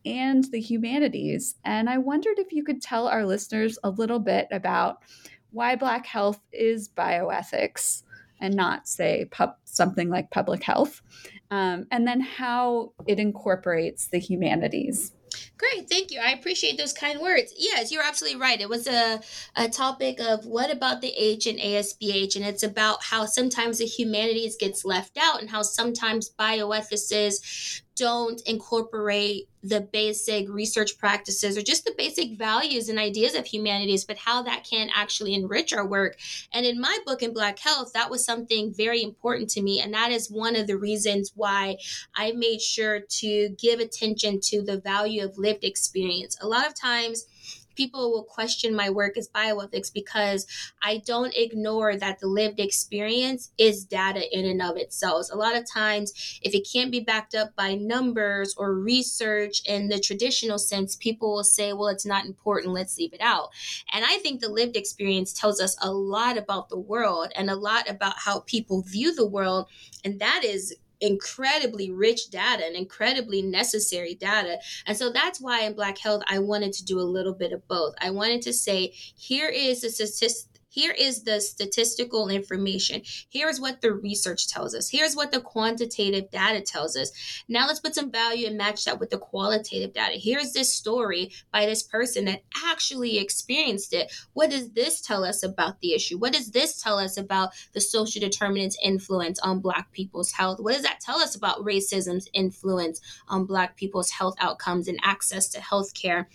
and 0.05 0.45
the 0.45 0.61
humanities. 0.61 1.57
And 1.65 1.89
I 1.89 1.99
wondered 1.99 2.39
if 2.39 2.53
you 2.53 2.65
could 2.65 2.81
tell 2.81 3.09
our 3.09 3.25
listeners 3.25 3.79
a 3.85 3.91
little 3.91 4.19
bit 4.19 4.49
about 4.51 5.03
why 5.51 5.77
Black 5.77 6.07
health 6.07 6.41
is 6.53 6.89
bioethics 6.89 8.03
and 8.41 8.55
not, 8.55 8.89
say, 8.89 9.27
pub- 9.31 9.57
something 9.65 10.09
like 10.09 10.31
public 10.31 10.63
health, 10.63 11.03
um, 11.51 11.87
and 11.91 12.07
then 12.07 12.21
how 12.21 12.93
it 13.07 13.19
incorporates 13.19 14.07
the 14.07 14.19
humanities. 14.19 15.13
Great, 15.59 15.89
thank 15.89 16.11
you. 16.11 16.21
I 16.21 16.33
appreciate 16.33 16.79
those 16.79 16.93
kind 16.93 17.21
words. 17.21 17.53
Yes, 17.57 17.93
you're 17.93 18.03
absolutely 18.03 18.41
right. 18.41 18.61
It 18.61 18.69
was 18.69 18.87
a, 18.87 19.21
a 19.57 19.69
topic 19.69 20.19
of 20.19 20.47
what 20.47 20.73
about 20.73 21.01
the 21.01 21.13
H 21.17 21.47
and 21.47 21.59
ASBH, 21.59 22.37
and 22.37 22.45
it's 22.45 22.63
about 22.63 23.03
how 23.03 23.27
sometimes 23.27 23.79
the 23.79 23.85
humanities 23.85 24.57
gets 24.57 24.85
left 24.85 25.19
out 25.19 25.41
and 25.41 25.51
how 25.51 25.63
sometimes 25.63 26.31
bioethicists 26.39 27.83
don't 27.95 28.41
incorporate 28.47 29.50
the 29.63 29.81
basic 29.81 30.49
research 30.49 30.97
practices 30.99 31.57
or 31.57 31.63
just 31.63 31.85
the 31.85 31.95
basic 31.97 32.39
values 32.39 32.89
and 32.89 32.99
ideas 32.99 33.35
of 33.35 33.47
humanities, 33.47 34.05
but 34.05 34.17
how 34.17 34.43
that 34.43 34.65
can 34.65 34.89
actually 34.95 35.35
enrich 35.35 35.73
our 35.73 35.87
work. 35.87 36.19
And 36.53 36.65
in 36.65 36.81
my 36.81 36.99
book, 37.05 37.23
in 37.23 37.33
Black 37.33 37.59
Health, 37.59 37.93
that 37.93 38.11
was 38.11 38.25
something 38.25 38.73
very 38.73 39.03
important 39.03 39.51
to 39.51 39.63
me. 39.63 39.81
And 39.81 39.93
that 39.93 40.13
is 40.13 40.31
one 40.31 40.57
of 40.57 40.67
the 40.67 40.79
reasons 40.79 41.33
why 41.35 41.77
I 42.15 42.33
made 42.33 42.63
sure 42.63 43.01
to 43.01 43.51
give 43.59 43.81
attention 43.81 44.41
to 44.45 44.63
the 44.63 44.81
value 44.81 45.25
of 45.25 45.39
lived 45.39 45.65
experience. 45.65 46.39
A 46.41 46.49
lot 46.49 46.67
of 46.67 46.75
times, 46.75 47.27
people 47.75 48.11
will 48.13 48.25
question 48.25 48.75
my 48.75 48.91
work 48.91 49.17
as 49.17 49.29
bioethics 49.29 49.93
because 49.93 50.47
I 50.83 51.03
don't 51.05 51.35
ignore 51.37 51.97
that 51.97 52.19
the 52.21 52.27
lived 52.27 52.61
experience 52.61 53.51
is 53.59 53.85
data 53.85 54.23
in 54.37 54.45
and 54.45 54.63
of 54.63 54.77
itself. 54.77 55.27
A 55.33 55.37
lot 55.37 55.57
of 55.57 55.71
times, 55.71 56.41
if 56.43 56.55
it 56.55 56.69
can't 56.71 56.91
be 56.91 57.01
backed 57.01 57.35
up 57.35 57.55
by 57.57 57.75
numbers 57.75 58.55
or 58.57 58.75
research 58.75 59.63
in 59.67 59.89
the 59.89 59.99
traditional 59.99 60.59
sense, 60.59 60.97
people 60.97 61.35
will 61.35 61.45
say, 61.45 61.73
well, 61.73 61.89
it's 61.89 62.07
not 62.07 62.27
important, 62.27 62.75
let's 62.75 62.99
leave 62.99 63.13
it 63.13 63.21
out. 63.21 63.49
And 63.93 64.05
I 64.05 64.19
think 64.19 64.41
the 64.41 64.49
lived 64.49 64.77
experience 64.77 65.33
tells 65.33 65.61
us 65.61 65.77
a 65.83 65.91
lot 65.91 66.39
about 66.39 66.69
the 66.69 66.79
world 66.79 67.33
and 67.35 67.51
a 67.51 67.57
lot 67.57 67.89
about 67.89 68.15
how 68.19 68.41
people 68.41 68.83
view 68.83 69.15
the 69.15 69.27
world. 69.27 69.69
And 70.05 70.21
that 70.21 70.43
is 70.45 70.75
incredibly 71.01 71.91
rich 71.91 72.31
data 72.31 72.65
and 72.65 72.77
incredibly 72.77 73.43
necessary 73.43 74.15
data. 74.15 74.59
And 74.87 74.97
so 74.97 75.11
that's 75.11 75.41
why 75.41 75.63
in 75.63 75.75
Black 75.75 75.99
Health, 75.99 76.23
I 76.29 76.39
wanted 76.39 76.73
to 76.75 76.85
do 76.85 77.01
a 77.01 77.03
little 77.03 77.35
bit 77.35 77.53
of 77.53 77.67
both. 77.69 77.95
I 78.01 78.11
wanted 78.11 78.43
to 78.43 78.53
say, 78.53 78.93
here 79.17 79.49
is 79.49 79.85
a 79.85 79.91
statistic 79.91 80.50
here 80.71 80.95
is 80.97 81.25
the 81.25 81.41
statistical 81.41 82.29
information. 82.29 83.03
Here's 83.29 83.61
what 83.61 83.81
the 83.81 83.93
research 83.93 84.47
tells 84.47 84.73
us. 84.73 84.89
Here's 84.89 85.17
what 85.17 85.33
the 85.33 85.41
quantitative 85.41 86.31
data 86.31 86.61
tells 86.61 86.97
us. 86.97 87.11
Now 87.49 87.67
let's 87.67 87.81
put 87.81 87.97
some 87.97 88.13
value 88.13 88.47
and 88.47 88.57
match 88.57 88.85
that 88.85 89.01
with 89.01 89.11
the 89.11 89.19
qualitative 89.19 89.93
data. 89.93 90.17
Here's 90.17 90.53
this 90.53 90.73
story 90.73 91.33
by 91.53 91.67
this 91.67 91.83
person 91.83 92.27
that 92.27 92.45
actually 92.65 93.19
experienced 93.19 93.93
it. 93.93 94.13
What 94.33 94.51
does 94.51 94.71
this 94.71 95.01
tell 95.01 95.25
us 95.25 95.43
about 95.43 95.81
the 95.81 95.93
issue? 95.93 96.19
What 96.19 96.33
does 96.33 96.53
this 96.53 96.81
tell 96.81 97.01
us 97.01 97.17
about 97.17 97.51
the 97.73 97.81
social 97.81 98.21
determinants' 98.21 98.79
influence 98.81 99.41
on 99.41 99.59
Black 99.59 99.91
people's 99.91 100.31
health? 100.31 100.61
What 100.61 100.75
does 100.75 100.85
that 100.85 101.01
tell 101.01 101.19
us 101.19 101.35
about 101.35 101.65
racism's 101.65 102.29
influence 102.33 103.01
on 103.27 103.45
Black 103.45 103.77
people's 103.77 104.11
health 104.11 104.37
outcomes 104.39 104.87
and 104.87 105.01
access 105.03 105.49
to 105.49 105.61
health 105.61 105.95
care? 105.95 106.29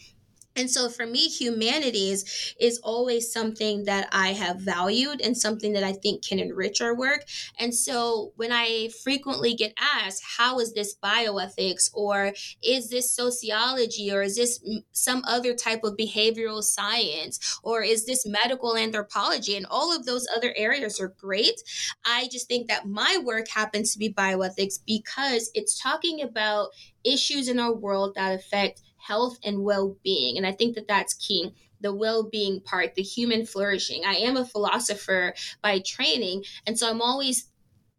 And 0.55 0.71
so 0.71 0.89
for 0.89 1.05
me, 1.05 1.27
humanities 1.27 2.55
is 2.59 2.79
always 2.83 3.31
something 3.31 3.83
that 3.85 4.07
I 4.11 4.29
have 4.29 4.61
valued 4.61 5.19
and 5.21 5.37
something 5.37 5.73
that 5.73 5.83
I 5.83 5.91
think 5.91 6.25
can 6.25 6.39
enrich 6.39 6.81
our 6.81 6.95
work. 6.95 7.25
And 7.59 7.73
so 7.73 8.31
when 8.37 8.51
I 8.51 8.89
frequently 9.03 9.53
get 9.53 9.73
asked, 9.79 10.23
how 10.37 10.59
is 10.59 10.73
this 10.73 10.95
bioethics 11.03 11.89
or 11.93 12.33
is 12.63 12.89
this 12.89 13.11
sociology 13.11 14.11
or 14.11 14.21
is 14.21 14.37
this 14.37 14.63
some 14.91 15.23
other 15.27 15.53
type 15.53 15.83
of 15.83 15.97
behavioral 15.97 16.63
science 16.63 17.59
or 17.61 17.83
is 17.83 18.05
this 18.05 18.25
medical 18.25 18.77
anthropology? 18.77 19.57
And 19.57 19.65
all 19.69 19.95
of 19.95 20.05
those 20.05 20.27
other 20.35 20.53
areas 20.55 20.99
are 21.01 21.13
great. 21.19 21.61
I 22.05 22.29
just 22.31 22.47
think 22.47 22.67
that 22.67 22.87
my 22.87 23.19
work 23.23 23.49
happens 23.49 23.91
to 23.93 23.99
be 23.99 24.13
bioethics 24.13 24.79
because 24.85 25.51
it's 25.53 25.79
talking 25.79 26.21
about 26.21 26.69
issues 27.03 27.47
in 27.47 27.59
our 27.59 27.73
world 27.73 28.15
that 28.15 28.33
affect 28.33 28.81
health 29.05 29.37
and 29.43 29.63
well-being 29.63 30.37
and 30.37 30.45
i 30.45 30.51
think 30.51 30.75
that 30.75 30.87
that's 30.87 31.13
key 31.13 31.53
the 31.81 31.93
well-being 31.93 32.59
part 32.61 32.95
the 32.95 33.01
human 33.01 33.45
flourishing 33.45 34.03
i 34.05 34.13
am 34.15 34.37
a 34.37 34.45
philosopher 34.45 35.33
by 35.61 35.79
training 35.79 36.43
and 36.65 36.77
so 36.77 36.89
i'm 36.89 37.01
always 37.01 37.49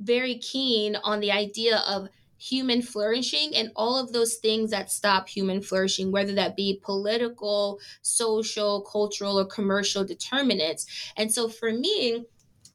very 0.00 0.38
keen 0.38 0.96
on 0.96 1.20
the 1.20 1.32
idea 1.32 1.78
of 1.86 2.08
human 2.38 2.82
flourishing 2.82 3.54
and 3.54 3.70
all 3.76 3.98
of 3.98 4.12
those 4.12 4.36
things 4.36 4.70
that 4.70 4.90
stop 4.90 5.28
human 5.28 5.62
flourishing, 5.62 6.12
whether 6.12 6.34
that 6.34 6.56
be 6.56 6.80
political, 6.84 7.80
social, 8.02 8.82
cultural, 8.82 9.38
or 9.40 9.46
commercial 9.46 10.04
determinants. 10.04 10.86
And 11.16 11.32
so 11.32 11.48
for 11.48 11.72
me, 11.72 12.26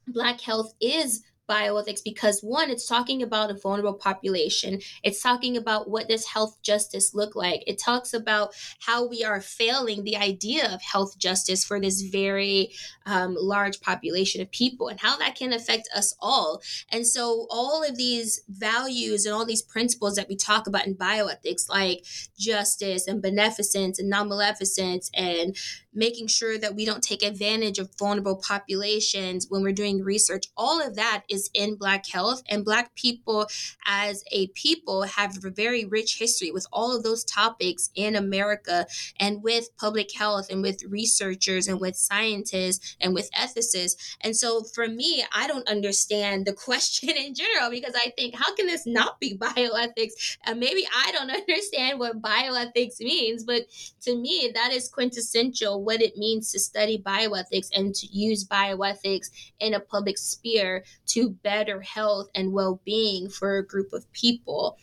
Black 0.08 0.42
health 0.42 0.74
is 0.82 1.24
bioethics 1.52 2.04
because 2.04 2.40
one 2.42 2.70
it's 2.70 2.88
talking 2.88 3.22
about 3.22 3.52
a 3.52 3.56
vulnerable 3.56 3.94
population. 3.94 4.80
It's 5.04 5.22
talking 5.22 5.58
about 5.58 5.90
what 5.90 6.08
does 6.08 6.26
health 6.26 6.58
justice 6.62 7.14
look 7.14 7.36
like. 7.36 7.64
It 7.68 7.78
talks 7.78 8.14
about 8.14 8.54
how 8.80 9.08
we 9.08 9.24
are 9.24 9.42
failing 9.42 10.04
the 10.04 10.16
idea 10.16 10.74
of 10.74 10.82
health 10.82 11.18
justice 11.18 11.66
for 11.66 11.80
this 11.80 12.02
very 12.02 12.72
um, 13.06 13.36
large 13.38 13.82
population 13.82 14.42
of 14.42 14.52
people 14.52 14.88
and 14.88 15.00
how 15.00 15.18
that 15.18 15.36
can 15.36 15.52
affect 15.52 15.90
us 15.94 16.16
all. 16.22 16.62
And 16.90 17.06
so 17.06 17.48
all 17.50 17.84
of 17.84 17.98
these 17.98 18.42
values 18.48 19.26
and 19.26 19.36
all 19.36 19.46
these 19.46 19.62
principles 19.62 20.16
that 20.16 20.30
we 20.30 20.36
talk 20.36 20.68
about 20.68 20.88
in 20.88 20.96
bioethics 20.96 21.68
like 21.70 22.06
justice 22.40 23.08
and 23.08 23.22
beneficence 23.22 24.00
and 24.00 24.10
non-maleficence 24.10 25.10
and 25.14 25.56
making 25.94 26.28
sure 26.28 26.58
that 26.58 26.76
we 26.76 26.86
don't 26.86 27.04
take 27.04 27.24
advantage 27.24 27.78
of 27.78 27.90
vulnerable 28.00 28.38
populations 28.38 29.48
when 29.50 29.62
we're 29.62 29.74
doing 29.74 30.02
research 30.02 30.46
all 30.56 30.82
of 30.82 30.96
that 30.96 31.24
is 31.30 31.41
in 31.54 31.76
Black 31.76 32.08
health. 32.08 32.44
And 32.50 32.66
Black 32.66 32.94
people, 32.96 33.48
as 33.86 34.24
a 34.32 34.48
people, 34.48 35.04
have 35.04 35.38
a 35.44 35.50
very 35.50 35.86
rich 35.86 36.18
history 36.18 36.52
with 36.52 36.68
all 36.72 36.96
of 36.96 37.04
those 37.04 37.24
topics 37.24 37.90
in 37.96 38.16
America 38.16 38.86
and 39.20 39.44
with 39.44 39.76
public 39.78 40.14
health 40.14 40.48
and 40.50 40.62
with 40.62 40.84
researchers 40.84 41.68
and 41.68 41.80
with 41.80 41.96
scientists 41.96 42.96
and 43.00 43.14
with 43.14 43.32
ethicists. 43.32 43.96
And 44.22 44.36
so 44.36 44.64
for 44.64 44.88
me, 44.88 45.24
I 45.34 45.48
don't 45.48 45.68
understand 45.68 46.46
the 46.46 46.54
question 46.62 47.10
in 47.10 47.34
general 47.34 47.70
because 47.70 47.96
I 47.96 48.12
think, 48.18 48.36
how 48.36 48.54
can 48.56 48.68
this 48.68 48.86
not 48.86 49.20
be 49.20 49.38
bioethics? 49.38 50.38
And 50.46 50.60
maybe 50.60 50.88
I 50.94 51.12
don't 51.12 51.32
understand 51.42 52.00
what 52.00 52.22
bioethics 52.22 53.00
means, 53.00 53.44
but 53.44 53.64
to 54.02 54.16
me, 54.16 54.52
that 54.54 54.72
is 54.72 54.90
quintessential 54.90 55.84
what 55.84 56.02
it 56.02 56.18
means 56.18 56.52
to 56.52 56.60
study 56.60 56.98
bioethics 56.98 57.70
and 57.74 57.94
to 57.96 58.08
use 58.08 58.48
bioethics 58.48 59.30
in 59.60 59.74
a 59.74 59.80
public 59.80 60.18
sphere 60.18 60.84
to 61.08 61.21
better 61.30 61.82
health 61.82 62.30
and 62.36 62.52
well-being 62.52 63.30
for 63.30 63.58
a 63.58 63.66
group 63.66 63.94
of 63.94 64.12
people. 64.14 64.78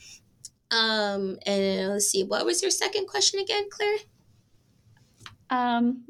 Um 0.71 1.39
and 1.47 1.93
let's 1.93 2.07
see 2.07 2.25
what 2.25 2.45
was 2.45 2.63
your 2.63 2.71
second 2.71 3.07
question 3.07 3.41
again 3.41 3.69
claire? 3.71 3.99
Um 5.51 6.05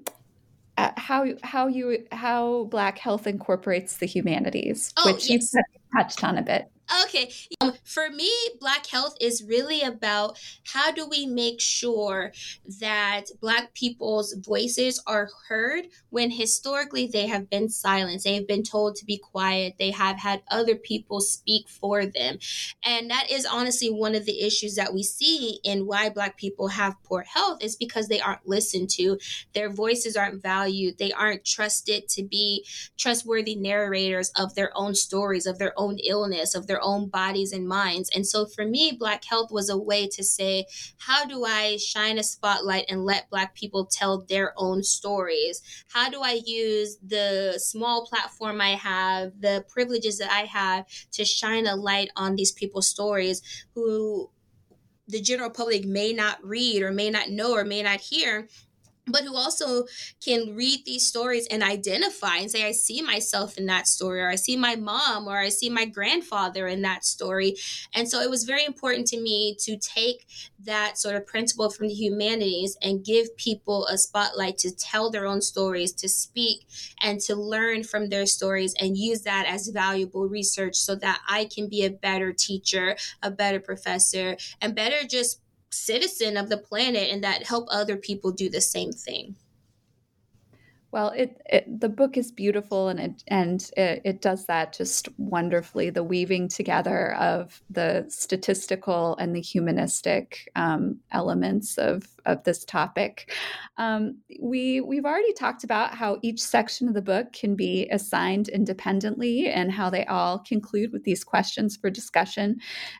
uh, 0.76 0.92
how 0.96 1.26
how 1.42 1.66
you 1.66 2.06
how 2.12 2.64
black 2.64 2.98
health 2.98 3.26
incorporates 3.26 3.96
the 3.96 4.06
humanities 4.06 4.92
oh, 4.96 5.12
which 5.12 5.28
yes. 5.28 5.52
you 5.52 5.62
touched 5.96 6.22
on 6.22 6.38
a 6.38 6.42
bit 6.42 6.70
Okay. 7.04 7.32
Um, 7.60 7.74
for 7.84 8.10
me, 8.10 8.30
Black 8.60 8.86
health 8.86 9.14
is 9.20 9.42
really 9.42 9.82
about 9.82 10.38
how 10.72 10.90
do 10.90 11.06
we 11.06 11.26
make 11.26 11.60
sure 11.60 12.32
that 12.80 13.24
Black 13.40 13.74
people's 13.74 14.34
voices 14.34 15.02
are 15.06 15.28
heard 15.48 15.86
when 16.10 16.30
historically 16.30 17.06
they 17.06 17.26
have 17.26 17.50
been 17.50 17.68
silenced. 17.68 18.24
They 18.24 18.34
have 18.34 18.48
been 18.48 18.62
told 18.62 18.96
to 18.96 19.04
be 19.04 19.18
quiet. 19.18 19.74
They 19.78 19.90
have 19.90 20.18
had 20.18 20.42
other 20.50 20.76
people 20.76 21.20
speak 21.20 21.68
for 21.68 22.06
them. 22.06 22.38
And 22.84 23.10
that 23.10 23.30
is 23.30 23.44
honestly 23.44 23.90
one 23.90 24.14
of 24.14 24.24
the 24.24 24.40
issues 24.40 24.74
that 24.76 24.94
we 24.94 25.02
see 25.02 25.60
in 25.64 25.86
why 25.86 26.08
Black 26.08 26.36
people 26.36 26.68
have 26.68 27.02
poor 27.04 27.22
health 27.22 27.62
is 27.62 27.76
because 27.76 28.08
they 28.08 28.20
aren't 28.20 28.48
listened 28.48 28.90
to. 28.90 29.18
Their 29.52 29.70
voices 29.70 30.16
aren't 30.16 30.42
valued. 30.42 30.98
They 30.98 31.12
aren't 31.12 31.44
trusted 31.44 32.08
to 32.10 32.22
be 32.22 32.66
trustworthy 32.96 33.54
narrators 33.56 34.30
of 34.36 34.54
their 34.54 34.70
own 34.74 34.94
stories, 34.94 35.46
of 35.46 35.58
their 35.58 35.72
own 35.76 35.98
illness, 35.98 36.54
of 36.54 36.66
their 36.66 36.77
their 36.78 36.84
own 36.84 37.08
bodies 37.08 37.52
and 37.52 37.66
minds. 37.66 38.10
And 38.14 38.26
so 38.26 38.46
for 38.46 38.64
me, 38.64 38.96
Black 38.98 39.24
Health 39.24 39.50
was 39.50 39.68
a 39.68 39.76
way 39.76 40.08
to 40.08 40.22
say, 40.22 40.66
how 40.98 41.24
do 41.24 41.44
I 41.44 41.76
shine 41.76 42.18
a 42.18 42.22
spotlight 42.22 42.86
and 42.88 43.04
let 43.04 43.30
Black 43.30 43.54
people 43.54 43.86
tell 43.86 44.24
their 44.28 44.52
own 44.56 44.82
stories? 44.82 45.60
How 45.92 46.10
do 46.10 46.22
I 46.22 46.40
use 46.44 46.98
the 47.04 47.54
small 47.58 48.06
platform 48.06 48.60
I 48.60 48.70
have, 48.70 49.40
the 49.40 49.64
privileges 49.68 50.18
that 50.18 50.30
I 50.30 50.42
have 50.42 50.86
to 51.12 51.24
shine 51.24 51.66
a 51.66 51.76
light 51.76 52.10
on 52.16 52.36
these 52.36 52.52
people's 52.52 52.88
stories 52.88 53.42
who 53.74 54.30
the 55.08 55.20
general 55.20 55.50
public 55.50 55.84
may 55.86 56.12
not 56.12 56.38
read 56.44 56.82
or 56.82 56.92
may 56.92 57.10
not 57.10 57.30
know 57.30 57.54
or 57.54 57.64
may 57.64 57.82
not 57.82 58.00
hear 58.00 58.46
but 59.10 59.24
who 59.24 59.36
also 59.36 59.84
can 60.24 60.54
read 60.54 60.84
these 60.84 61.06
stories 61.06 61.46
and 61.50 61.62
identify 61.62 62.36
and 62.36 62.50
say, 62.50 62.66
I 62.66 62.72
see 62.72 63.02
myself 63.02 63.58
in 63.58 63.66
that 63.66 63.86
story, 63.86 64.20
or 64.20 64.28
I 64.28 64.36
see 64.36 64.56
my 64.56 64.76
mom, 64.76 65.26
or 65.26 65.38
I 65.38 65.48
see 65.48 65.70
my 65.70 65.84
grandfather 65.84 66.66
in 66.66 66.82
that 66.82 67.04
story. 67.04 67.56
And 67.94 68.08
so 68.08 68.20
it 68.20 68.30
was 68.30 68.44
very 68.44 68.64
important 68.64 69.06
to 69.08 69.20
me 69.20 69.56
to 69.60 69.76
take 69.76 70.26
that 70.64 70.98
sort 70.98 71.16
of 71.16 71.26
principle 71.26 71.70
from 71.70 71.88
the 71.88 71.94
humanities 71.94 72.76
and 72.82 73.04
give 73.04 73.36
people 73.36 73.86
a 73.86 73.96
spotlight 73.96 74.58
to 74.58 74.74
tell 74.74 75.10
their 75.10 75.26
own 75.26 75.40
stories, 75.40 75.92
to 75.92 76.08
speak, 76.08 76.66
and 77.00 77.20
to 77.20 77.34
learn 77.34 77.82
from 77.84 78.08
their 78.08 78.26
stories 78.26 78.74
and 78.80 78.96
use 78.96 79.22
that 79.22 79.46
as 79.46 79.68
valuable 79.68 80.28
research 80.28 80.76
so 80.76 80.94
that 80.96 81.20
I 81.28 81.44
can 81.46 81.68
be 81.68 81.84
a 81.84 81.90
better 81.90 82.32
teacher, 82.32 82.96
a 83.22 83.30
better 83.30 83.60
professor, 83.60 84.36
and 84.60 84.74
better 84.74 85.06
just 85.06 85.40
citizen 85.70 86.36
of 86.36 86.48
the 86.48 86.58
planet 86.58 87.10
and 87.10 87.22
that 87.24 87.46
help 87.46 87.66
other 87.70 87.96
people 87.96 88.32
do 88.32 88.48
the 88.48 88.60
same 88.60 88.92
thing. 88.92 89.36
Well, 90.90 91.10
it, 91.10 91.42
it, 91.44 91.80
the 91.80 91.90
book 91.90 92.16
is 92.16 92.32
beautiful 92.32 92.88
and 92.88 92.98
it 92.98 93.24
and 93.28 93.70
it, 93.76 94.00
it, 94.04 94.22
does 94.22 94.46
that 94.46 94.72
just 94.72 95.06
wonderfully. 95.18 95.90
The 95.90 96.02
weaving 96.02 96.48
together 96.48 97.14
of 97.16 97.60
the 97.68 98.06
statistical 98.08 99.14
and 99.16 99.36
the 99.36 99.42
humanistic 99.42 100.50
um, 100.56 101.00
elements 101.12 101.76
of 101.76 102.06
of 102.28 102.44
this 102.44 102.64
topic. 102.64 103.32
Um, 103.78 104.18
we 104.40 104.80
we've 104.80 105.04
already 105.04 105.32
talked 105.32 105.64
about 105.64 105.94
how 105.94 106.18
each 106.22 106.40
section 106.40 106.86
of 106.86 106.94
the 106.94 107.02
book 107.02 107.32
can 107.32 107.56
be 107.56 107.88
assigned 107.90 108.48
independently 108.48 109.48
and 109.48 109.72
how 109.72 109.90
they 109.90 110.04
all 110.04 110.38
conclude 110.38 110.92
with 110.92 111.04
these 111.04 111.24
questions 111.24 111.76
for 111.76 111.90
discussion 111.90 112.58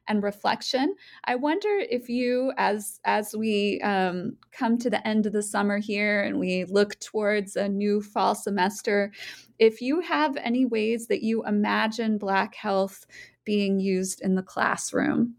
and 0.08 0.22
reflection. 0.22 0.94
I 1.24 1.36
wonder 1.36 1.68
if 1.90 2.08
you, 2.08 2.52
as 2.56 2.98
as 3.04 3.36
we 3.36 3.80
um, 3.82 4.36
come 4.50 4.78
to 4.78 4.90
the 4.90 5.06
end 5.06 5.26
of 5.26 5.32
the 5.32 5.42
summer 5.42 5.78
here 5.78 6.22
and 6.22 6.40
we 6.40 6.64
look 6.64 6.98
towards 6.98 7.54
a 7.54 7.68
new 7.68 8.00
fall 8.00 8.34
semester, 8.34 9.12
if 9.58 9.80
you 9.80 10.00
have 10.00 10.36
any 10.38 10.64
ways 10.64 11.06
that 11.08 11.22
you 11.22 11.44
imagine 11.44 12.16
Black 12.18 12.54
health 12.54 13.06
being 13.44 13.78
used 13.80 14.20
in 14.22 14.34
the 14.34 14.42
classroom. 14.42 15.34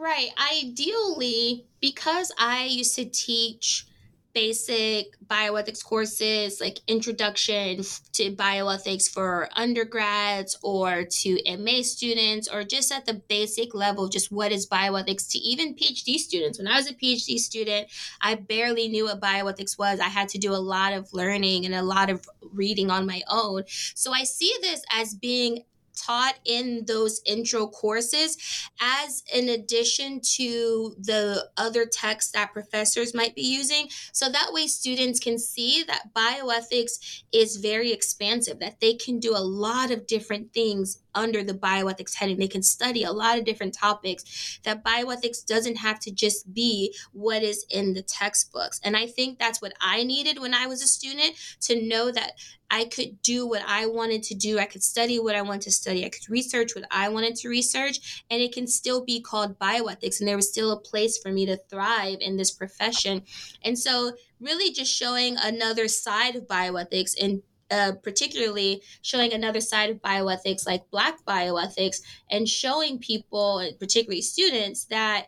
Right. 0.00 0.30
Ideally, 0.54 1.66
because 1.78 2.32
I 2.38 2.64
used 2.64 2.94
to 2.96 3.04
teach 3.04 3.86
basic 4.32 5.08
bioethics 5.26 5.84
courses 5.84 6.58
like 6.58 6.78
introduction 6.86 7.82
to 8.12 8.34
bioethics 8.34 9.10
for 9.10 9.50
undergrads 9.56 10.56
or 10.62 11.04
to 11.04 11.38
MA 11.58 11.82
students 11.82 12.48
or 12.48 12.64
just 12.64 12.92
at 12.92 13.04
the 13.04 13.14
basic 13.28 13.74
level 13.74 14.08
just 14.08 14.30
what 14.32 14.52
is 14.52 14.68
bioethics 14.68 15.28
to 15.28 15.38
even 15.38 15.74
PhD 15.74 16.14
students. 16.14 16.58
When 16.58 16.68
I 16.68 16.76
was 16.76 16.88
a 16.88 16.94
PhD 16.94 17.36
student, 17.38 17.88
I 18.22 18.36
barely 18.36 18.88
knew 18.88 19.04
what 19.04 19.20
bioethics 19.20 19.78
was. 19.78 20.00
I 20.00 20.08
had 20.08 20.30
to 20.30 20.38
do 20.38 20.54
a 20.54 20.64
lot 20.64 20.94
of 20.94 21.12
learning 21.12 21.66
and 21.66 21.74
a 21.74 21.82
lot 21.82 22.08
of 22.08 22.24
reading 22.54 22.90
on 22.90 23.06
my 23.06 23.20
own. 23.28 23.64
So 23.94 24.14
I 24.14 24.24
see 24.24 24.54
this 24.62 24.82
as 24.90 25.12
being 25.12 25.64
taught 26.00 26.38
in 26.44 26.84
those 26.86 27.20
intro 27.26 27.66
courses 27.66 28.36
as 28.80 29.22
an 29.34 29.48
addition 29.48 30.20
to 30.36 30.94
the 30.98 31.48
other 31.56 31.86
texts 31.86 32.32
that 32.32 32.52
professors 32.52 33.14
might 33.14 33.34
be 33.34 33.42
using. 33.42 33.88
So 34.12 34.28
that 34.28 34.52
way 34.52 34.66
students 34.66 35.20
can 35.20 35.38
see 35.38 35.82
that 35.84 36.14
bioethics 36.14 37.22
is 37.32 37.56
very 37.56 37.92
expansive, 37.92 38.58
that 38.60 38.80
they 38.80 38.94
can 38.94 39.18
do 39.18 39.34
a 39.36 39.38
lot 39.38 39.90
of 39.90 40.06
different 40.06 40.52
things 40.52 41.02
under 41.14 41.42
the 41.42 41.54
bioethics 41.54 42.14
heading. 42.14 42.38
They 42.38 42.48
can 42.48 42.62
study 42.62 43.04
a 43.04 43.12
lot 43.12 43.38
of 43.38 43.44
different 43.44 43.74
topics. 43.74 44.60
That 44.64 44.84
bioethics 44.84 45.44
doesn't 45.46 45.76
have 45.76 46.00
to 46.00 46.10
just 46.10 46.52
be 46.52 46.94
what 47.12 47.42
is 47.42 47.64
in 47.70 47.94
the 47.94 48.02
textbooks. 48.02 48.80
And 48.84 48.96
I 48.96 49.06
think 49.06 49.38
that's 49.38 49.62
what 49.62 49.72
I 49.80 50.04
needed 50.04 50.38
when 50.38 50.54
I 50.54 50.66
was 50.66 50.82
a 50.82 50.86
student 50.86 51.34
to 51.62 51.80
know 51.82 52.10
that 52.10 52.32
I 52.70 52.84
could 52.84 53.20
do 53.22 53.46
what 53.48 53.62
I 53.66 53.86
wanted 53.86 54.22
to 54.24 54.34
do. 54.34 54.58
I 54.58 54.64
could 54.64 54.82
study 54.82 55.18
what 55.18 55.34
I 55.34 55.42
wanted 55.42 55.62
to 55.62 55.72
study. 55.72 56.04
I 56.04 56.08
could 56.08 56.28
research 56.28 56.74
what 56.74 56.86
I 56.90 57.08
wanted 57.08 57.34
to 57.36 57.48
research, 57.48 58.24
and 58.30 58.40
it 58.40 58.52
can 58.52 58.66
still 58.66 59.04
be 59.04 59.20
called 59.20 59.58
bioethics. 59.58 60.20
And 60.20 60.28
there 60.28 60.36
was 60.36 60.48
still 60.48 60.70
a 60.70 60.80
place 60.80 61.18
for 61.18 61.32
me 61.32 61.46
to 61.46 61.56
thrive 61.56 62.18
in 62.20 62.36
this 62.36 62.52
profession. 62.52 63.22
And 63.64 63.78
so, 63.78 64.12
really, 64.38 64.72
just 64.72 64.92
showing 64.92 65.36
another 65.36 65.88
side 65.88 66.36
of 66.36 66.46
bioethics 66.46 67.14
and 67.20 67.42
uh, 67.70 67.92
particularly 68.02 68.82
showing 69.02 69.32
another 69.32 69.60
side 69.60 69.90
of 69.90 70.02
bioethics, 70.02 70.66
like 70.66 70.90
Black 70.90 71.24
bioethics, 71.24 72.02
and 72.30 72.48
showing 72.48 72.98
people, 72.98 73.66
particularly 73.78 74.22
students, 74.22 74.84
that 74.86 75.26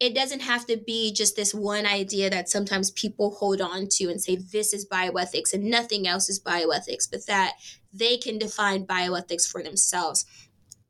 it 0.00 0.14
doesn't 0.14 0.40
have 0.40 0.64
to 0.66 0.76
be 0.76 1.12
just 1.12 1.34
this 1.34 1.52
one 1.52 1.84
idea 1.84 2.30
that 2.30 2.48
sometimes 2.48 2.92
people 2.92 3.32
hold 3.32 3.60
on 3.60 3.88
to 3.90 4.08
and 4.08 4.22
say 4.22 4.36
this 4.36 4.72
is 4.72 4.86
bioethics 4.86 5.52
and 5.52 5.64
nothing 5.64 6.06
else 6.06 6.28
is 6.28 6.40
bioethics, 6.40 7.10
but 7.10 7.26
that 7.26 7.54
they 7.92 8.16
can 8.16 8.38
define 8.38 8.86
bioethics 8.86 9.48
for 9.48 9.62
themselves. 9.62 10.24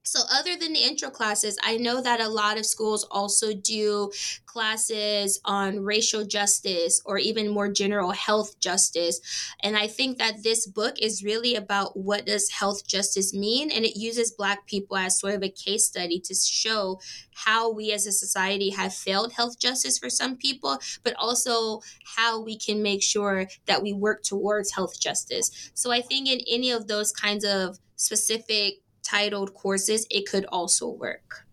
So, 0.09 0.21
other 0.33 0.57
than 0.57 0.73
the 0.73 0.83
intro 0.83 1.11
classes, 1.11 1.59
I 1.62 1.77
know 1.77 2.01
that 2.01 2.18
a 2.18 2.31
lot 2.31 2.57
of 2.57 2.64
schools 2.64 3.05
also 3.11 3.53
do 3.53 4.11
classes 4.47 5.38
on 5.44 5.81
racial 5.81 6.25
justice 6.25 7.03
or 7.05 7.18
even 7.18 7.51
more 7.51 7.71
general 7.71 8.12
health 8.12 8.59
justice. 8.59 9.21
And 9.62 9.77
I 9.77 9.87
think 9.87 10.16
that 10.16 10.42
this 10.42 10.66
book 10.66 10.94
is 10.99 11.23
really 11.23 11.55
about 11.55 11.94
what 11.94 12.25
does 12.25 12.49
health 12.49 12.87
justice 12.87 13.35
mean? 13.35 13.71
And 13.71 13.85
it 13.85 13.99
uses 13.99 14.33
Black 14.33 14.66
people 14.66 14.97
as 14.97 15.21
sort 15.21 15.35
of 15.35 15.42
a 15.42 15.51
case 15.51 15.85
study 15.85 16.21
to 16.21 16.35
show 16.35 17.01
how 17.35 17.71
we 17.71 17.92
as 17.92 18.07
a 18.07 18.12
society 18.12 18.71
have 18.71 18.94
failed 18.94 19.35
health 19.35 19.59
justice 19.59 19.99
for 19.99 20.09
some 20.09 20.38
people, 20.38 20.79
but 21.05 21.14
also 21.16 21.83
how 22.16 22.40
we 22.40 22.57
can 22.57 22.83
make 22.83 23.03
sure 23.03 23.47
that 23.66 23.83
we 23.83 23.92
work 23.92 24.23
towards 24.23 24.73
health 24.73 24.99
justice. 24.99 25.71
So, 25.75 25.92
I 25.92 26.01
think 26.01 26.29
in 26.29 26.40
any 26.49 26.71
of 26.71 26.87
those 26.88 27.12
kinds 27.12 27.44
of 27.44 27.79
specific 27.97 28.81
titled 29.09 29.55
courses, 29.55 30.07
it 30.11 30.29
could 30.29 30.44
also 30.47 30.88
work. 30.88 31.47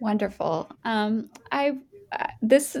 Wonderful. 0.00 0.70
Um, 0.84 1.30
I 1.50 1.78
uh, 2.12 2.26
this 2.42 2.76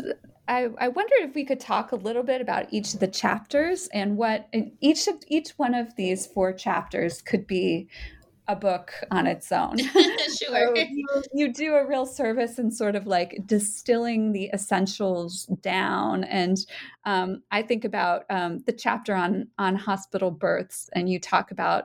I, 0.46 0.68
I 0.78 0.88
wondered 0.88 1.20
if 1.20 1.34
we 1.34 1.44
could 1.44 1.60
talk 1.60 1.92
a 1.92 1.96
little 1.96 2.22
bit 2.22 2.40
about 2.40 2.66
each 2.70 2.92
of 2.92 3.00
the 3.00 3.08
chapters 3.08 3.88
and 3.94 4.16
what 4.16 4.48
each 4.80 5.08
of 5.08 5.16
each 5.28 5.50
one 5.56 5.74
of 5.74 5.96
these 5.96 6.26
four 6.26 6.52
chapters 6.52 7.22
could 7.22 7.46
be 7.46 7.88
a 8.46 8.54
book 8.54 8.92
on 9.10 9.26
its 9.26 9.50
own. 9.50 9.78
sure. 9.78 10.28
So 10.36 10.74
you, 10.74 11.22
you, 11.32 11.52
do 11.52 11.76
a 11.76 11.86
real 11.86 12.04
service 12.04 12.58
in 12.58 12.70
sort 12.70 12.94
of 12.94 13.06
like 13.06 13.38
distilling 13.46 14.32
the 14.32 14.50
essentials 14.52 15.46
down. 15.62 16.24
And 16.24 16.58
um, 17.06 17.42
I 17.50 17.62
think 17.62 17.86
about 17.86 18.24
um, 18.28 18.62
the 18.66 18.72
chapter 18.72 19.14
on 19.14 19.48
on 19.58 19.76
hospital 19.76 20.30
births, 20.30 20.90
and 20.92 21.08
you 21.08 21.18
talk 21.18 21.52
about 21.52 21.84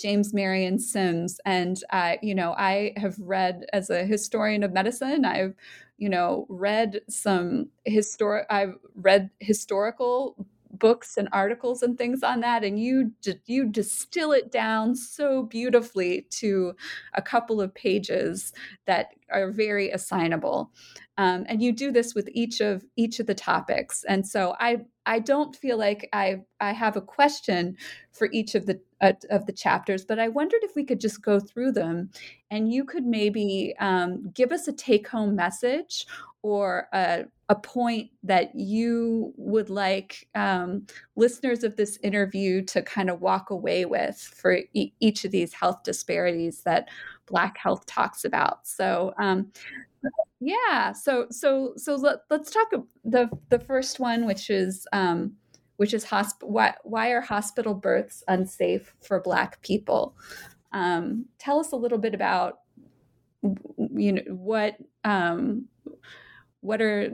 James 0.00 0.32
Marion 0.32 0.78
Sims. 0.78 1.40
And, 1.44 1.82
uh, 1.90 2.16
you 2.22 2.34
know, 2.34 2.52
I 2.56 2.92
have 2.96 3.16
read 3.18 3.66
as 3.72 3.90
a 3.90 4.04
historian 4.04 4.62
of 4.62 4.72
medicine, 4.72 5.24
I've, 5.24 5.54
you 5.98 6.08
know, 6.08 6.46
read 6.48 7.00
some 7.08 7.68
historic, 7.84 8.46
I've 8.50 8.74
read 8.94 9.30
historical 9.40 10.46
books 10.72 11.16
and 11.16 11.28
articles 11.32 11.82
and 11.82 11.98
things 11.98 12.22
on 12.22 12.40
that. 12.40 12.64
And 12.64 12.78
you 12.78 13.12
you 13.46 13.66
distill 13.68 14.32
it 14.32 14.50
down 14.50 14.94
so 14.94 15.42
beautifully 15.42 16.26
to 16.30 16.74
a 17.14 17.22
couple 17.22 17.60
of 17.60 17.74
pages 17.74 18.52
that 18.86 19.08
are 19.30 19.50
very 19.50 19.90
assignable. 19.90 20.72
Um, 21.18 21.44
and 21.48 21.60
you 21.62 21.72
do 21.72 21.90
this 21.92 22.14
with 22.14 22.28
each 22.32 22.60
of 22.60 22.84
each 22.96 23.20
of 23.20 23.26
the 23.26 23.34
topics. 23.34 24.04
And 24.08 24.26
so 24.26 24.54
i 24.60 24.78
i 25.06 25.18
don't 25.18 25.56
feel 25.56 25.78
like 25.78 26.08
i 26.12 26.40
i 26.60 26.72
have 26.72 26.96
a 26.96 27.00
question 27.00 27.76
for 28.12 28.28
each 28.32 28.54
of 28.54 28.66
the 28.66 28.80
of 29.00 29.46
the 29.46 29.52
chapters 29.52 30.04
but 30.04 30.18
i 30.18 30.28
wondered 30.28 30.62
if 30.62 30.74
we 30.76 30.84
could 30.84 31.00
just 31.00 31.22
go 31.22 31.40
through 31.40 31.72
them 31.72 32.10
and 32.50 32.72
you 32.72 32.84
could 32.84 33.04
maybe 33.04 33.74
um, 33.78 34.28
give 34.34 34.52
us 34.52 34.66
a 34.68 34.72
take 34.72 35.06
home 35.08 35.34
message 35.36 36.06
or 36.42 36.88
a, 36.92 37.24
a 37.48 37.54
point 37.54 38.10
that 38.22 38.54
you 38.54 39.32
would 39.36 39.68
like 39.68 40.26
um, 40.34 40.86
listeners 41.16 41.62
of 41.64 41.76
this 41.76 41.98
interview 42.02 42.62
to 42.62 42.82
kind 42.82 43.10
of 43.10 43.20
walk 43.20 43.50
away 43.50 43.84
with 43.84 44.16
for 44.18 44.58
e- 44.72 44.92
each 45.00 45.24
of 45.24 45.30
these 45.30 45.52
health 45.52 45.82
disparities 45.82 46.62
that 46.62 46.88
Black 47.26 47.58
Health 47.58 47.86
talks 47.86 48.24
about. 48.24 48.66
So, 48.66 49.12
um, 49.18 49.52
yeah, 50.40 50.92
so 50.92 51.26
so 51.30 51.74
so 51.76 51.96
let, 51.96 52.20
us 52.30 52.50
talk 52.50 52.68
the 53.04 53.28
the 53.50 53.58
first 53.58 54.00
one, 54.00 54.24
which 54.24 54.48
is 54.48 54.86
um, 54.92 55.32
which 55.80 55.94
is 55.94 56.04
hosp- 56.04 56.42
why, 56.42 56.74
why 56.84 57.08
are 57.08 57.22
hospital 57.22 57.72
births 57.72 58.22
unsafe 58.28 58.94
for 59.00 59.18
Black 59.18 59.62
people? 59.62 60.14
Um, 60.72 61.24
tell 61.38 61.58
us 61.58 61.72
a 61.72 61.76
little 61.76 61.96
bit 61.96 62.12
about 62.12 62.58
you 63.96 64.12
know 64.12 64.22
what 64.28 64.76
um, 65.04 65.68
what 66.60 66.82
are 66.82 67.10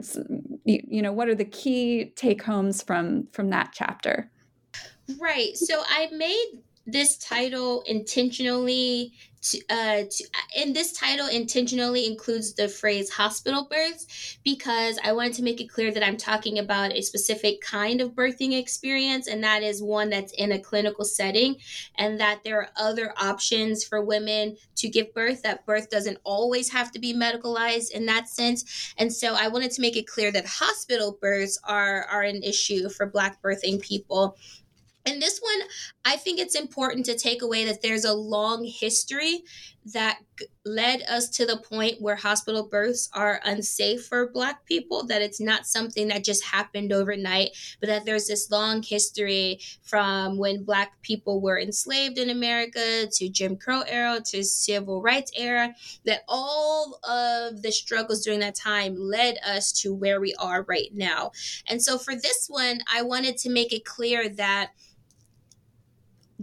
you 0.65 1.01
know 1.01 1.13
what 1.13 1.29
are 1.29 1.35
the 1.35 1.45
key 1.45 2.11
take 2.17 2.43
homes 2.43 2.83
from 2.83 3.29
from 3.31 3.49
that 3.51 3.71
chapter 3.73 4.29
right 5.17 5.55
so 5.55 5.81
i 5.87 6.09
made 6.11 6.61
this 6.85 7.17
title 7.19 7.83
intentionally 7.87 9.13
to, 9.51 9.61
uh, 9.69 10.03
to, 10.09 10.23
and 10.57 10.75
this 10.75 10.93
title 10.93 11.27
intentionally 11.27 12.05
includes 12.05 12.53
the 12.53 12.67
phrase 12.67 13.09
hospital 13.09 13.67
births 13.69 14.37
because 14.43 14.99
I 15.03 15.11
wanted 15.11 15.33
to 15.33 15.43
make 15.43 15.61
it 15.61 15.69
clear 15.69 15.91
that 15.91 16.05
I'm 16.05 16.17
talking 16.17 16.59
about 16.59 16.93
a 16.93 17.01
specific 17.01 17.61
kind 17.61 18.01
of 18.01 18.11
birthing 18.11 18.57
experience, 18.57 19.27
and 19.27 19.43
that 19.43 19.63
is 19.63 19.81
one 19.81 20.09
that's 20.09 20.33
in 20.33 20.51
a 20.51 20.59
clinical 20.59 21.05
setting, 21.05 21.57
and 21.97 22.19
that 22.19 22.41
there 22.43 22.59
are 22.59 22.69
other 22.75 23.13
options 23.21 23.83
for 23.83 24.03
women 24.03 24.57
to 24.75 24.89
give 24.89 25.13
birth, 25.13 25.43
that 25.43 25.65
birth 25.65 25.89
doesn't 25.89 26.17
always 26.23 26.69
have 26.69 26.91
to 26.91 26.99
be 26.99 27.13
medicalized 27.13 27.91
in 27.91 28.05
that 28.05 28.27
sense. 28.27 28.93
And 28.97 29.11
so 29.13 29.35
I 29.35 29.47
wanted 29.47 29.71
to 29.71 29.81
make 29.81 29.97
it 29.97 30.07
clear 30.07 30.31
that 30.31 30.45
hospital 30.45 31.17
births 31.21 31.59
are, 31.63 32.03
are 32.05 32.23
an 32.23 32.43
issue 32.43 32.89
for 32.89 33.05
Black 33.05 33.41
birthing 33.41 33.81
people 33.81 34.37
and 35.07 35.21
this 35.21 35.39
one, 35.39 35.67
I 36.05 36.17
think 36.17 36.39
it's 36.39 36.55
important 36.55 37.05
to 37.05 37.17
take 37.17 37.41
away 37.41 37.65
that 37.65 37.81
there's 37.81 38.05
a 38.05 38.13
long 38.13 38.65
history 38.65 39.43
that 39.93 40.19
led 40.65 41.01
us 41.03 41.29
to 41.29 41.45
the 41.45 41.57
point 41.57 42.01
where 42.01 42.17
hospital 42.17 42.67
births 42.67 43.09
are 43.13 43.39
unsafe 43.45 44.05
for 44.05 44.29
Black 44.31 44.65
people, 44.65 45.05
that 45.05 45.21
it's 45.21 45.39
not 45.39 45.65
something 45.65 46.09
that 46.09 46.25
just 46.25 46.43
happened 46.43 46.91
overnight, 46.91 47.51
but 47.79 47.87
that 47.87 48.05
there's 48.05 48.27
this 48.27 48.51
long 48.51 48.83
history 48.83 49.59
from 49.83 50.37
when 50.37 50.65
Black 50.65 51.01
people 51.03 51.39
were 51.39 51.57
enslaved 51.57 52.17
in 52.17 52.29
America 52.29 53.07
to 53.09 53.29
Jim 53.29 53.55
Crow 53.55 53.83
era 53.87 54.19
to 54.25 54.43
civil 54.43 55.01
rights 55.01 55.31
era, 55.37 55.73
that 56.05 56.23
all 56.27 56.99
of 57.07 57.61
the 57.61 57.71
struggles 57.71 58.23
during 58.23 58.41
that 58.41 58.55
time 58.55 58.95
led 58.97 59.37
us 59.45 59.71
to 59.71 59.93
where 59.93 60.19
we 60.19 60.33
are 60.37 60.63
right 60.63 60.89
now. 60.93 61.31
And 61.65 61.81
so 61.81 61.97
for 61.97 62.13
this 62.13 62.47
one, 62.49 62.81
I 62.93 63.03
wanted 63.03 63.37
to 63.37 63.49
make 63.49 63.71
it 63.71 63.85
clear 63.85 64.27
that 64.27 64.71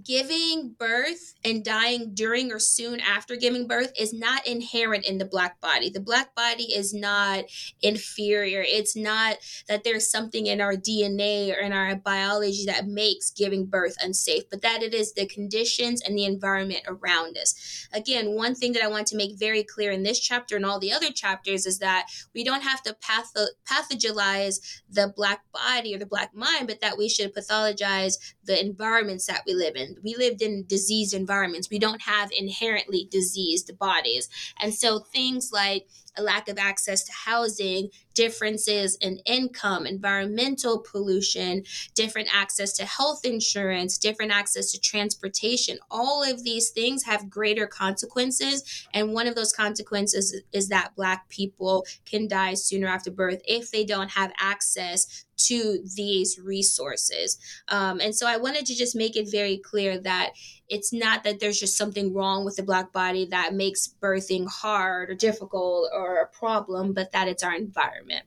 giving 0.02 0.74
birth 0.78 1.34
and 1.44 1.64
dying 1.64 2.14
during 2.14 2.50
or 2.50 2.58
soon 2.58 3.00
after 3.00 3.36
giving 3.36 3.66
birth 3.66 3.92
is 3.98 4.12
not 4.12 4.46
inherent 4.46 5.04
in 5.06 5.18
the 5.18 5.24
black 5.24 5.60
body. 5.60 5.88
The 5.88 6.00
black 6.00 6.34
body 6.34 6.64
is 6.64 6.92
not 6.92 7.44
inferior. 7.80 8.64
It's 8.66 8.96
not 8.96 9.36
that 9.68 9.84
there's 9.84 10.10
something 10.10 10.46
in 10.46 10.60
our 10.60 10.74
DNA 10.74 11.56
or 11.56 11.60
in 11.60 11.72
our 11.72 11.94
biology 11.96 12.64
that 12.66 12.86
makes 12.86 13.30
giving 13.30 13.66
birth 13.66 13.96
unsafe, 14.02 14.44
but 14.50 14.62
that 14.62 14.82
it 14.82 14.94
is 14.94 15.12
the 15.12 15.26
conditions 15.26 16.02
and 16.02 16.18
the 16.18 16.24
environment 16.24 16.82
around 16.88 17.38
us. 17.38 17.88
Again, 17.92 18.34
one 18.34 18.54
thing 18.54 18.72
that 18.72 18.82
I 18.82 18.88
want 18.88 19.06
to 19.08 19.16
make 19.16 19.38
very 19.38 19.62
clear 19.62 19.92
in 19.92 20.02
this 20.02 20.18
chapter 20.18 20.56
and 20.56 20.66
all 20.66 20.80
the 20.80 20.92
other 20.92 21.10
chapters 21.10 21.66
is 21.66 21.78
that 21.78 22.06
we 22.34 22.42
don't 22.42 22.62
have 22.62 22.82
to 22.82 22.96
patho- 23.02 23.46
pathologize 23.70 24.82
the 24.90 25.12
black 25.14 25.42
body 25.52 25.94
or 25.94 25.98
the 25.98 26.06
black 26.06 26.34
mind, 26.34 26.66
but 26.66 26.80
that 26.80 26.98
we 26.98 27.08
should 27.08 27.34
pathologize 27.34 28.14
the 28.44 28.60
environments 28.60 29.26
that 29.26 29.42
we 29.46 29.54
live 29.54 29.76
in 29.76 29.83
we 30.02 30.14
lived 30.16 30.42
in 30.42 30.64
diseased 30.66 31.14
environments. 31.14 31.70
We 31.70 31.78
don't 31.78 32.02
have 32.02 32.30
inherently 32.36 33.08
diseased 33.10 33.76
bodies. 33.78 34.28
And 34.60 34.74
so 34.74 34.98
things 34.98 35.50
like 35.52 35.88
a 36.16 36.22
lack 36.22 36.48
of 36.48 36.58
access 36.58 37.04
to 37.04 37.12
housing, 37.12 37.90
differences 38.14 38.96
in 39.00 39.18
income, 39.26 39.86
environmental 39.86 40.78
pollution, 40.78 41.64
different 41.94 42.28
access 42.32 42.72
to 42.72 42.84
health 42.84 43.24
insurance, 43.24 43.98
different 43.98 44.32
access 44.32 44.70
to 44.72 44.80
transportation. 44.80 45.78
All 45.90 46.22
of 46.22 46.44
these 46.44 46.70
things 46.70 47.04
have 47.04 47.28
greater 47.28 47.66
consequences. 47.66 48.86
And 48.94 49.12
one 49.12 49.26
of 49.26 49.34
those 49.34 49.52
consequences 49.52 50.40
is 50.52 50.68
that 50.68 50.94
Black 50.96 51.28
people 51.28 51.86
can 52.04 52.28
die 52.28 52.54
sooner 52.54 52.86
after 52.86 53.10
birth 53.10 53.42
if 53.46 53.70
they 53.70 53.84
don't 53.84 54.12
have 54.12 54.32
access 54.38 55.24
to 55.36 55.80
these 55.96 56.38
resources. 56.38 57.38
Um, 57.68 58.00
and 58.00 58.14
so 58.14 58.26
I 58.26 58.36
wanted 58.36 58.66
to 58.66 58.74
just 58.74 58.94
make 58.94 59.16
it 59.16 59.30
very 59.30 59.58
clear 59.58 59.98
that 59.98 60.32
it's 60.68 60.92
not 60.92 61.24
that 61.24 61.40
there's 61.40 61.60
just 61.60 61.76
something 61.76 62.14
wrong 62.14 62.44
with 62.44 62.56
the 62.56 62.62
Black 62.62 62.92
body 62.92 63.26
that 63.26 63.54
makes 63.54 63.94
birthing 64.00 64.48
hard 64.48 65.10
or 65.10 65.14
difficult 65.14 65.90
or 65.94 66.16
a 66.16 66.26
problem, 66.26 66.92
but 66.92 67.12
that 67.12 67.28
it's 67.28 67.42
our 67.42 67.54
environment. 67.54 68.24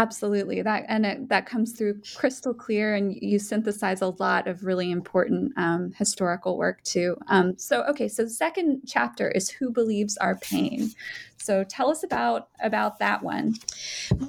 Absolutely. 0.00 0.62
That 0.62 0.86
and 0.88 1.04
it, 1.04 1.28
that 1.28 1.44
comes 1.44 1.72
through 1.72 2.00
crystal 2.16 2.54
clear, 2.54 2.94
and 2.94 3.14
you 3.20 3.38
synthesize 3.38 4.00
a 4.00 4.14
lot 4.18 4.48
of 4.48 4.64
really 4.64 4.90
important 4.90 5.52
um, 5.58 5.92
historical 5.92 6.56
work 6.56 6.82
too. 6.84 7.18
Um, 7.28 7.58
so, 7.58 7.82
okay, 7.82 8.08
so 8.08 8.22
the 8.22 8.30
second 8.30 8.80
chapter 8.86 9.30
is 9.30 9.50
who 9.50 9.70
believes 9.70 10.16
our 10.16 10.36
pain. 10.36 10.92
So, 11.36 11.64
tell 11.64 11.90
us 11.90 12.02
about 12.02 12.48
about 12.62 12.98
that 12.98 13.22
one. 13.22 13.56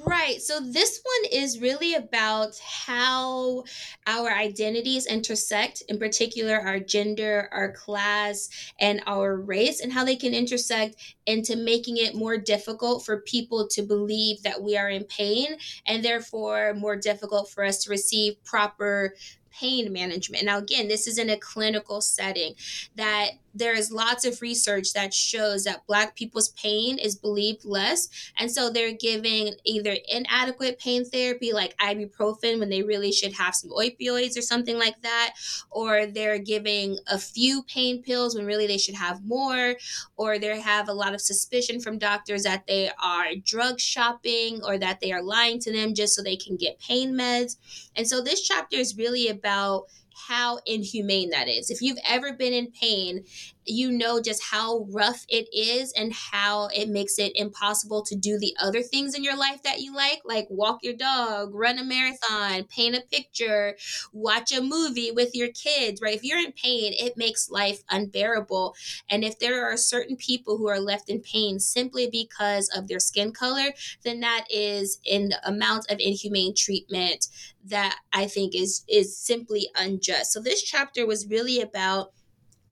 Right. 0.06 0.40
So 0.42 0.60
this 0.60 1.00
one 1.04 1.30
is 1.32 1.60
really 1.60 1.94
about 1.94 2.58
how 2.86 3.64
our 4.06 4.30
identities 4.30 5.06
intersect, 5.06 5.82
in 5.88 5.98
particular 5.98 6.58
our 6.60 6.80
gender, 6.80 7.48
our 7.52 7.72
class, 7.72 8.48
and 8.78 9.02
our 9.06 9.36
race, 9.36 9.80
and 9.80 9.92
how 9.92 10.04
they 10.04 10.16
can 10.16 10.34
intersect 10.34 10.96
into 11.26 11.56
making 11.56 11.98
it 11.98 12.14
more 12.14 12.36
difficult 12.36 13.04
for 13.04 13.20
people 13.20 13.68
to 13.68 13.82
believe 13.82 14.42
that 14.42 14.62
we 14.62 14.76
are 14.76 14.88
in 14.88 15.04
pain 15.04 15.56
and 15.86 16.04
therefore 16.04 16.74
more 16.74 16.96
difficult 16.96 17.50
for 17.50 17.64
us 17.64 17.82
to 17.84 17.90
receive 17.90 18.42
proper 18.44 19.14
pain 19.50 19.92
management. 19.92 20.44
Now, 20.44 20.58
again, 20.58 20.88
this 20.88 21.06
is 21.06 21.18
in 21.18 21.30
a 21.30 21.36
clinical 21.36 22.00
setting 22.00 22.54
that 22.96 23.32
there 23.54 23.76
is 23.76 23.92
lots 23.92 24.24
of 24.24 24.40
research 24.40 24.92
that 24.92 25.12
shows 25.12 25.64
that 25.64 25.86
black 25.86 26.16
people's 26.16 26.50
pain 26.50 26.98
is 26.98 27.16
believed 27.16 27.64
less. 27.64 28.08
And 28.38 28.50
so 28.50 28.70
they're 28.70 28.92
giving 28.92 29.54
either 29.64 29.96
inadequate 30.08 30.78
pain 30.78 31.04
therapy 31.04 31.52
like 31.52 31.76
ibuprofen 31.78 32.58
when 32.58 32.70
they 32.70 32.82
really 32.82 33.12
should 33.12 33.34
have 33.34 33.54
some 33.54 33.70
opioids 33.70 34.38
or 34.38 34.42
something 34.42 34.78
like 34.78 35.00
that 35.02 35.34
or 35.70 36.06
they're 36.06 36.38
giving 36.38 36.98
a 37.06 37.18
few 37.18 37.62
pain 37.64 38.02
pills 38.02 38.34
when 38.34 38.46
really 38.46 38.66
they 38.66 38.78
should 38.78 38.94
have 38.94 39.24
more 39.24 39.74
or 40.16 40.38
they 40.38 40.60
have 40.60 40.88
a 40.88 40.92
lot 40.92 41.14
of 41.14 41.20
suspicion 41.20 41.80
from 41.80 41.98
doctors 41.98 42.42
that 42.44 42.66
they 42.66 42.90
are 43.02 43.34
drug 43.44 43.80
shopping 43.80 44.60
or 44.64 44.78
that 44.78 45.00
they 45.00 45.12
are 45.12 45.22
lying 45.22 45.58
to 45.58 45.72
them 45.72 45.94
just 45.94 46.14
so 46.14 46.22
they 46.22 46.36
can 46.36 46.56
get 46.56 46.78
pain 46.78 47.12
meds. 47.14 47.56
And 47.96 48.06
so 48.06 48.22
this 48.22 48.42
chapter 48.42 48.76
is 48.76 48.96
really 48.96 49.28
about 49.28 49.86
how 50.28 50.58
inhumane 50.66 51.30
that 51.30 51.48
is. 51.48 51.70
If 51.70 51.82
you've 51.82 51.98
ever 52.06 52.32
been 52.32 52.52
in 52.52 52.70
pain 52.72 53.24
you 53.64 53.90
know 53.92 54.20
just 54.20 54.42
how 54.42 54.86
rough 54.90 55.24
it 55.28 55.48
is 55.52 55.92
and 55.92 56.12
how 56.12 56.68
it 56.68 56.88
makes 56.88 57.18
it 57.18 57.32
impossible 57.36 58.02
to 58.02 58.14
do 58.16 58.38
the 58.38 58.54
other 58.60 58.82
things 58.82 59.14
in 59.14 59.22
your 59.22 59.36
life 59.36 59.62
that 59.62 59.80
you 59.80 59.94
like, 59.94 60.20
like 60.24 60.46
walk 60.50 60.80
your 60.82 60.94
dog, 60.94 61.54
run 61.54 61.78
a 61.78 61.84
marathon, 61.84 62.64
paint 62.64 62.96
a 62.96 63.00
picture, 63.10 63.76
watch 64.12 64.52
a 64.52 64.60
movie 64.60 65.10
with 65.10 65.34
your 65.34 65.48
kids, 65.52 66.00
right? 66.00 66.14
If 66.16 66.24
you're 66.24 66.38
in 66.38 66.52
pain, 66.52 66.92
it 66.98 67.16
makes 67.16 67.50
life 67.50 67.82
unbearable. 67.90 68.74
And 69.08 69.24
if 69.24 69.38
there 69.38 69.64
are 69.70 69.76
certain 69.76 70.16
people 70.16 70.58
who 70.58 70.68
are 70.68 70.80
left 70.80 71.08
in 71.08 71.20
pain 71.20 71.58
simply 71.60 72.08
because 72.10 72.68
of 72.74 72.88
their 72.88 73.00
skin 73.00 73.32
color, 73.32 73.72
then 74.04 74.20
that 74.20 74.46
is 74.50 74.98
an 75.10 75.32
amount 75.44 75.90
of 75.90 75.98
inhumane 76.00 76.54
treatment 76.54 77.28
that 77.64 77.98
I 78.12 78.26
think 78.26 78.54
is 78.54 78.84
is 78.88 79.16
simply 79.16 79.68
unjust. 79.76 80.32
So 80.32 80.40
this 80.40 80.62
chapter 80.62 81.06
was 81.06 81.26
really 81.28 81.60
about 81.60 82.12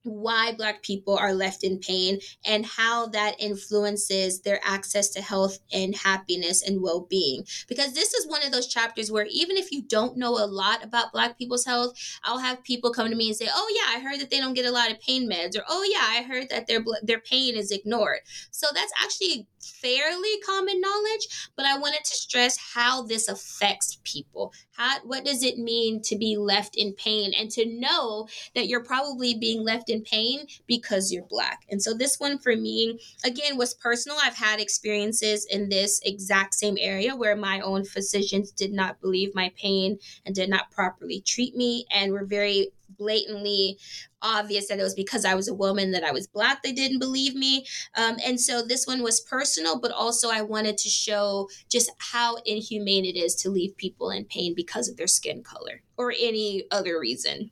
why 0.03 0.53
black 0.53 0.81
people 0.81 1.17
are 1.17 1.33
left 1.33 1.63
in 1.63 1.77
pain 1.79 2.19
and 2.45 2.65
how 2.65 3.07
that 3.07 3.35
influences 3.39 4.41
their 4.41 4.59
access 4.63 5.09
to 5.09 5.21
health 5.21 5.59
and 5.71 5.95
happiness 5.95 6.63
and 6.63 6.81
well-being 6.81 7.43
because 7.67 7.93
this 7.93 8.13
is 8.13 8.27
one 8.27 8.43
of 8.43 8.51
those 8.51 8.67
chapters 8.67 9.11
where 9.11 9.27
even 9.29 9.57
if 9.57 9.71
you 9.71 9.81
don't 9.83 10.17
know 10.17 10.31
a 10.31 10.45
lot 10.45 10.83
about 10.83 11.11
black 11.11 11.37
people's 11.37 11.65
health 11.65 11.93
i'll 12.23 12.39
have 12.39 12.63
people 12.63 12.91
come 12.91 13.09
to 13.09 13.15
me 13.15 13.27
and 13.27 13.35
say 13.35 13.47
oh 13.53 13.73
yeah 13.75 13.95
i 13.97 14.01
heard 14.01 14.19
that 14.19 14.29
they 14.29 14.39
don't 14.39 14.55
get 14.55 14.65
a 14.65 14.71
lot 14.71 14.91
of 14.91 14.99
pain 14.99 15.29
meds 15.29 15.57
or 15.57 15.63
oh 15.69 15.83
yeah 15.91 16.19
i 16.19 16.23
heard 16.23 16.49
that 16.49 16.67
their 16.67 16.83
their 17.03 17.19
pain 17.19 17.55
is 17.55 17.71
ignored 17.71 18.19
so 18.49 18.67
that's 18.73 18.93
actually 19.03 19.47
fairly 19.61 20.39
common 20.45 20.81
knowledge, 20.81 21.51
but 21.55 21.65
I 21.65 21.77
wanted 21.77 22.03
to 22.03 22.15
stress 22.15 22.57
how 22.73 23.03
this 23.03 23.27
affects 23.27 23.99
people. 24.03 24.53
How 24.71 24.99
what 25.03 25.25
does 25.25 25.43
it 25.43 25.57
mean 25.57 26.01
to 26.03 26.17
be 26.17 26.37
left 26.37 26.75
in 26.75 26.93
pain 26.93 27.33
and 27.37 27.49
to 27.51 27.65
know 27.65 28.27
that 28.55 28.67
you're 28.67 28.83
probably 28.83 29.35
being 29.35 29.63
left 29.63 29.89
in 29.91 30.01
pain 30.01 30.47
because 30.65 31.11
you're 31.11 31.25
black. 31.29 31.61
And 31.69 31.81
so 31.81 31.93
this 31.93 32.19
one 32.19 32.39
for 32.39 32.55
me 32.55 32.99
again 33.23 33.57
was 33.57 33.73
personal. 33.73 34.17
I've 34.23 34.35
had 34.35 34.59
experiences 34.59 35.45
in 35.45 35.69
this 35.69 36.01
exact 36.03 36.55
same 36.55 36.77
area 36.79 37.15
where 37.15 37.35
my 37.35 37.59
own 37.59 37.85
physicians 37.85 38.51
did 38.51 38.73
not 38.73 39.01
believe 39.01 39.35
my 39.35 39.51
pain 39.55 39.99
and 40.25 40.33
did 40.33 40.49
not 40.49 40.71
properly 40.71 41.21
treat 41.21 41.55
me 41.55 41.85
and 41.91 42.11
were 42.11 42.25
very 42.25 42.69
blatantly 42.97 43.77
obvious 44.21 44.67
that 44.67 44.79
it 44.79 44.83
was 44.83 44.93
because 44.93 45.25
I 45.25 45.35
was 45.35 45.47
a 45.47 45.53
woman 45.53 45.91
that 45.91 46.03
I 46.03 46.11
was 46.11 46.27
black. 46.27 46.61
They 46.61 46.71
didn't 46.71 46.99
believe 46.99 47.35
me. 47.35 47.65
Um, 47.95 48.17
and 48.25 48.39
so 48.39 48.61
this 48.61 48.85
one 48.85 49.01
was 49.01 49.19
personal, 49.19 49.79
but 49.79 49.91
also 49.91 50.29
I 50.29 50.41
wanted 50.41 50.77
to 50.79 50.89
show 50.89 51.49
just 51.69 51.89
how 51.97 52.35
inhumane 52.45 53.05
it 53.05 53.15
is 53.15 53.35
to 53.37 53.49
leave 53.49 53.75
people 53.77 54.11
in 54.11 54.25
pain 54.25 54.53
because 54.55 54.87
of 54.87 54.97
their 54.97 55.07
skin 55.07 55.43
color 55.43 55.81
or 55.97 56.13
any 56.19 56.65
other 56.71 56.99
reason. 56.99 57.51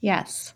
Yes. 0.00 0.54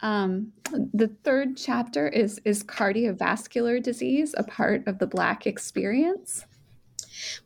Um, 0.00 0.52
the 0.92 1.08
third 1.24 1.56
chapter 1.56 2.08
is 2.08 2.40
is 2.44 2.62
cardiovascular 2.62 3.82
disease 3.82 4.34
a 4.36 4.42
part 4.42 4.86
of 4.86 4.98
the 4.98 5.06
Black 5.06 5.46
experience? 5.46 6.44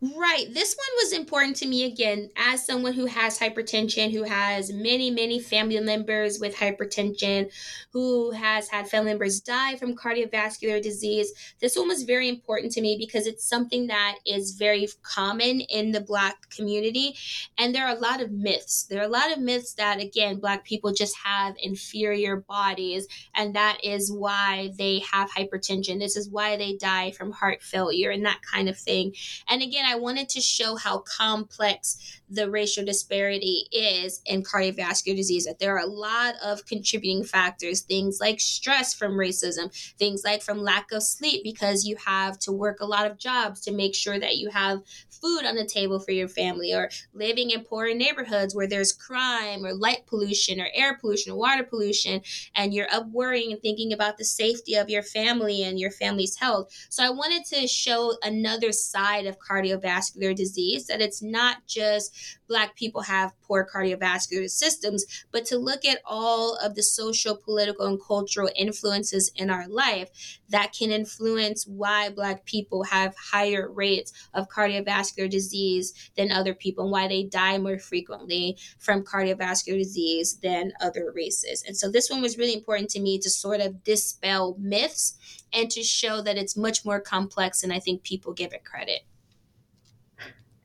Right. 0.01 0.47
This 0.53 0.75
one 0.77 1.05
was 1.05 1.13
important 1.13 1.57
to 1.57 1.67
me 1.67 1.85
again 1.85 2.31
as 2.37 2.65
someone 2.65 2.93
who 2.93 3.07
has 3.07 3.39
hypertension, 3.39 4.11
who 4.13 4.25
has 4.25 4.73
many, 4.73 5.11
many 5.11 5.41
family 5.41 5.79
members 5.81 6.39
with 6.41 6.57
hypertension, 6.57 7.51
who 7.93 8.31
has 8.31 8.69
had 8.69 8.89
family 8.89 9.11
members 9.11 9.41
die 9.41 9.77
from 9.77 9.97
cardiovascular 9.97 10.83
disease. 10.83 11.33
This 11.61 11.77
one 11.77 11.89
was 11.89 12.05
very 12.05 12.29
important 12.29 12.73
to 12.73 12.81
me 12.81 12.97
because 12.99 13.27
it's 13.27 13.45
something 13.45 13.89
that 13.89 14.17
is 14.27 14.53
very 14.53 14.89
common 15.03 15.61
in 15.61 15.93
the 15.93 16.01
Black 16.01 16.49
community. 16.51 17.17
And 17.59 17.75
there 17.75 17.87
are 17.87 17.97
a 17.97 18.01
lot 18.01 18.21
of 18.21 18.31
myths. 18.31 18.85
There 18.85 19.01
are 19.01 19.07
a 19.07 19.09
lot 19.09 19.33
of 19.33 19.39
myths 19.39 19.75
that, 19.75 20.01
again, 20.01 20.41
Black 20.41 20.65
people 20.65 20.93
just 20.93 21.17
have 21.25 21.55
inferior 21.63 22.37
bodies, 22.37 23.07
and 23.35 23.55
that 23.55 23.79
is 23.85 24.11
why 24.11 24.73
they 24.79 25.01
have 25.11 25.31
hypertension. 25.31 25.99
This 25.99 26.17
is 26.17 26.29
why 26.29 26.57
they 26.57 26.77
die 26.77 27.11
from 27.11 27.33
heart 27.33 27.63
failure 27.63 28.11
and 28.11 28.25
that 28.25 28.41
kind 28.43 28.69
of 28.69 28.79
thing. 28.79 29.15
And 29.49 29.60
again, 29.63 29.85
I 29.87 29.97
wanted 29.97 30.29
to 30.31 30.41
show 30.41 30.77
how 30.77 30.99
complex 30.99 32.21
the 32.29 32.51
racial 32.51 32.85
disparity 32.85 33.67
is 33.73 34.21
in 34.25 34.43
cardiovascular 34.43 35.17
disease, 35.17 35.45
that 35.47 35.59
there 35.59 35.77
are 35.77 35.85
a 35.85 35.87
lot 35.87 36.35
of 36.43 36.65
contributing 36.67 37.25
factors, 37.25 37.81
things 37.81 38.19
like 38.21 38.39
stress 38.39 38.95
from 38.95 39.13
racism, 39.13 39.73
things 39.99 40.23
like 40.25 40.43
from 40.43 40.59
lack 40.59 40.93
of 40.93 41.03
sleep, 41.03 41.43
because 41.43 41.85
you 41.85 41.97
have 42.07 42.39
to 42.39 42.53
work 42.53 42.81
a 42.81 42.87
lot 42.87 43.11
of 43.11 43.19
jobs 43.19 43.61
to 43.63 43.73
make 43.73 43.95
sure 43.95 44.19
that 44.19 44.37
you 44.37 44.49
have 44.51 44.81
food 45.11 45.45
on 45.45 45.57
the 45.57 45.67
table 45.67 45.99
for 45.99 46.13
your 46.13 46.29
family, 46.29 46.73
or 46.73 46.89
living 47.13 47.51
in 47.51 47.65
poorer 47.65 47.93
neighborhoods 47.93 48.55
where 48.55 48.69
there's 48.69 48.93
crime 48.93 49.67
or 49.67 49.75
light 49.75 50.07
pollution 50.07 50.61
or 50.61 50.69
air 50.73 50.97
pollution 50.97 51.33
or 51.33 51.37
water 51.37 51.65
pollution, 51.65 52.23
and 52.55 52.73
you're 52.73 52.91
up 52.93 53.09
worrying 53.11 53.53
and 53.53 53.61
thinking 53.61 53.93
about 53.93 54.17
the 54.17 54.25
safety 54.25 54.75
of 54.77 54.89
your 54.89 55.03
family 55.03 55.63
and 55.63 55.79
your 55.79 55.91
family's 55.91 56.37
health. 56.37 56.73
So 56.89 57.05
I 57.05 57.11
wanted 57.11 57.45
to 57.47 57.67
show 57.67 58.15
another 58.23 58.73
side 58.73 59.27
of 59.27 59.39
cardiovascular 59.51 60.35
disease 60.35 60.87
that 60.87 61.01
it's 61.01 61.23
not 61.23 61.67
just 61.67 62.15
Black 62.49 62.77
people 62.77 63.03
have 63.03 63.33
poor 63.43 63.67
cardiovascular 63.67 64.51
systems, 64.51 65.05
but 65.31 65.45
to 65.47 65.57
look 65.57 65.85
at 65.85 66.01
all 66.05 66.57
of 66.57 66.75
the 66.75 66.83
social, 66.83 67.37
political, 67.37 67.87
and 67.87 68.01
cultural 68.05 68.51
influences 68.57 69.31
in 69.37 69.51
our 69.51 69.69
life 69.69 70.11
that 70.49 70.73
can 70.73 70.91
influence 70.91 71.67
why 71.67 72.09
Black 72.11 72.45
people 72.45 72.85
have 72.85 73.15
higher 73.33 73.71
rates 73.71 74.13
of 74.35 74.49
cardiovascular 74.49 75.31
disease 75.31 75.93
than 76.17 76.33
other 76.33 76.55
people 76.55 76.85
and 76.85 76.93
why 76.93 77.09
they 77.09 77.23
die 77.23 77.59
more 77.59 77.79
frequently 77.79 78.57
from 78.79 79.05
cardiovascular 79.05 79.79
disease 79.79 80.39
than 80.43 80.73
other 80.81 81.13
races. 81.15 81.65
And 81.67 81.77
so 81.77 81.91
this 81.91 82.11
one 82.11 82.21
was 82.23 82.39
really 82.39 82.55
important 82.55 82.91
to 82.91 83.01
me 83.01 83.19
to 83.21 83.31
sort 83.31 83.61
of 83.61 83.85
dispel 83.85 84.57
myths 84.59 85.17
and 85.53 85.71
to 85.71 85.83
show 85.83 86.21
that 86.23 86.37
it's 86.37 86.57
much 86.57 86.85
more 86.85 87.01
complex 87.01 87.61
than 87.61 87.73
I 87.73 87.81
think 87.81 88.03
people 88.03 88.33
give 88.33 88.53
it 88.53 88.65
credit. 88.65 89.01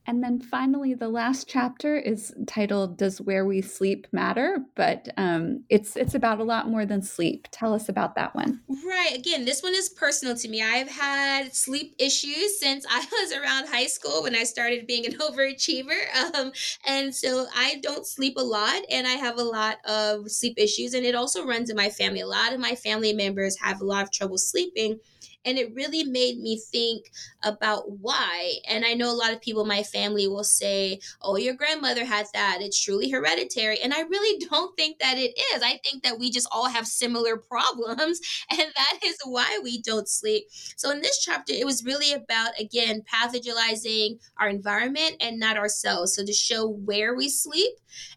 And 0.08 0.24
then 0.24 0.40
finally, 0.40 0.94
the 0.94 1.10
last 1.10 1.48
chapter 1.48 1.98
is 1.98 2.34
titled 2.46 2.98
"Does 2.98 3.20
Where 3.20 3.46
We 3.46 3.62
Sleep 3.62 4.08
Matter?" 4.12 4.60
But 4.76 5.10
um, 5.18 5.64
it's 5.70 5.96
it's 5.96 6.14
about 6.14 6.40
a 6.40 6.44
lot 6.44 6.70
more 6.70 6.86
than 6.86 7.02
sleep. 7.02 7.48
Tell 7.52 7.74
us 7.74 7.90
about 7.90 8.16
that 8.16 8.36
one. 8.36 8.62
Right. 8.86 9.16
Again, 9.16 9.46
this 9.46 9.64
one 9.64 9.74
is 9.74 9.90
personal 9.90 10.36
to 10.36 10.48
me. 10.48 10.62
I've 10.62 10.90
had 10.90 11.56
sleep 11.56 11.96
issues 11.98 12.60
since 12.60 12.86
I 12.90 13.00
was 13.12 13.34
around 13.34 13.68
high 13.68 13.88
school 13.88 14.24
when 14.24 14.36
I 14.36 14.44
started 14.44 14.86
being 14.86 15.06
an 15.06 15.14
overachiever, 15.20 15.98
um, 16.36 16.52
and 16.86 17.14
so 17.14 17.48
I 17.56 17.80
don't 17.82 18.06
sleep 18.06 18.38
a 18.38 18.44
lot, 18.44 18.82
and 18.92 19.08
I 19.08 19.14
have 19.14 19.38
a 19.38 19.44
lot 19.44 19.78
of 19.86 20.30
sleep 20.30 20.56
issues, 20.58 20.94
and 20.94 21.06
it 21.06 21.16
also 21.16 21.46
runs 21.46 21.70
in 21.70 21.76
my 21.76 21.90
family. 21.90 22.22
A 22.22 22.28
lot 22.28 22.54
of 22.54 22.60
my 22.60 22.76
family 22.76 23.14
members 23.14 23.58
have 23.60 23.82
a 23.82 23.86
lot 23.86 24.04
of 24.04 24.12
trouble 24.12 24.38
sleeping. 24.38 25.00
And 25.46 25.58
it 25.58 25.74
really 25.74 26.04
made 26.04 26.40
me 26.40 26.60
think 26.60 27.12
about 27.44 27.90
why. 28.00 28.54
And 28.68 28.84
I 28.84 28.94
know 28.94 29.12
a 29.12 29.16
lot 29.16 29.34
of 29.34 29.42
people 29.42 29.62
in 29.62 29.68
my 29.68 29.84
family 29.84 30.28
will 30.28 30.44
say, 30.44 31.00
oh, 31.22 31.38
your 31.38 31.54
grandmother 31.54 32.04
had 32.04 32.26
that. 32.34 32.60
It's 32.62 32.82
truly 32.82 33.10
hereditary. 33.10 33.80
And 33.80 33.94
I 33.94 34.02
really 34.02 34.46
don't 34.50 34.76
think 34.76 35.00
that 35.00 35.18
it 35.18 35.38
is. 35.54 35.62
I 35.62 35.80
think 35.84 36.04
that 36.04 36.20
we 36.20 36.32
just 36.32 36.48
all 36.52 36.68
have 36.68 36.88
similar 36.88 37.38
problems. 37.38 38.20
And 38.52 38.72
that 38.76 39.00
is 39.06 39.18
why 39.26 39.60
we 39.64 39.82
don't 39.82 40.08
sleep. 40.08 40.46
So 40.78 40.92
in 40.92 41.02
this 41.02 41.24
chapter, 41.24 41.54
it 41.54 41.66
was 41.66 41.84
really 41.84 42.14
about, 42.14 42.60
again, 42.60 43.04
pathologizing 43.12 44.20
our 44.38 44.48
environment 44.48 45.16
and 45.20 45.40
not 45.40 45.58
ourselves. 45.58 46.16
So 46.16 46.26
to 46.26 46.34
show 46.34 46.68
where 46.68 47.16
we 47.16 47.28
sleep 47.28 47.74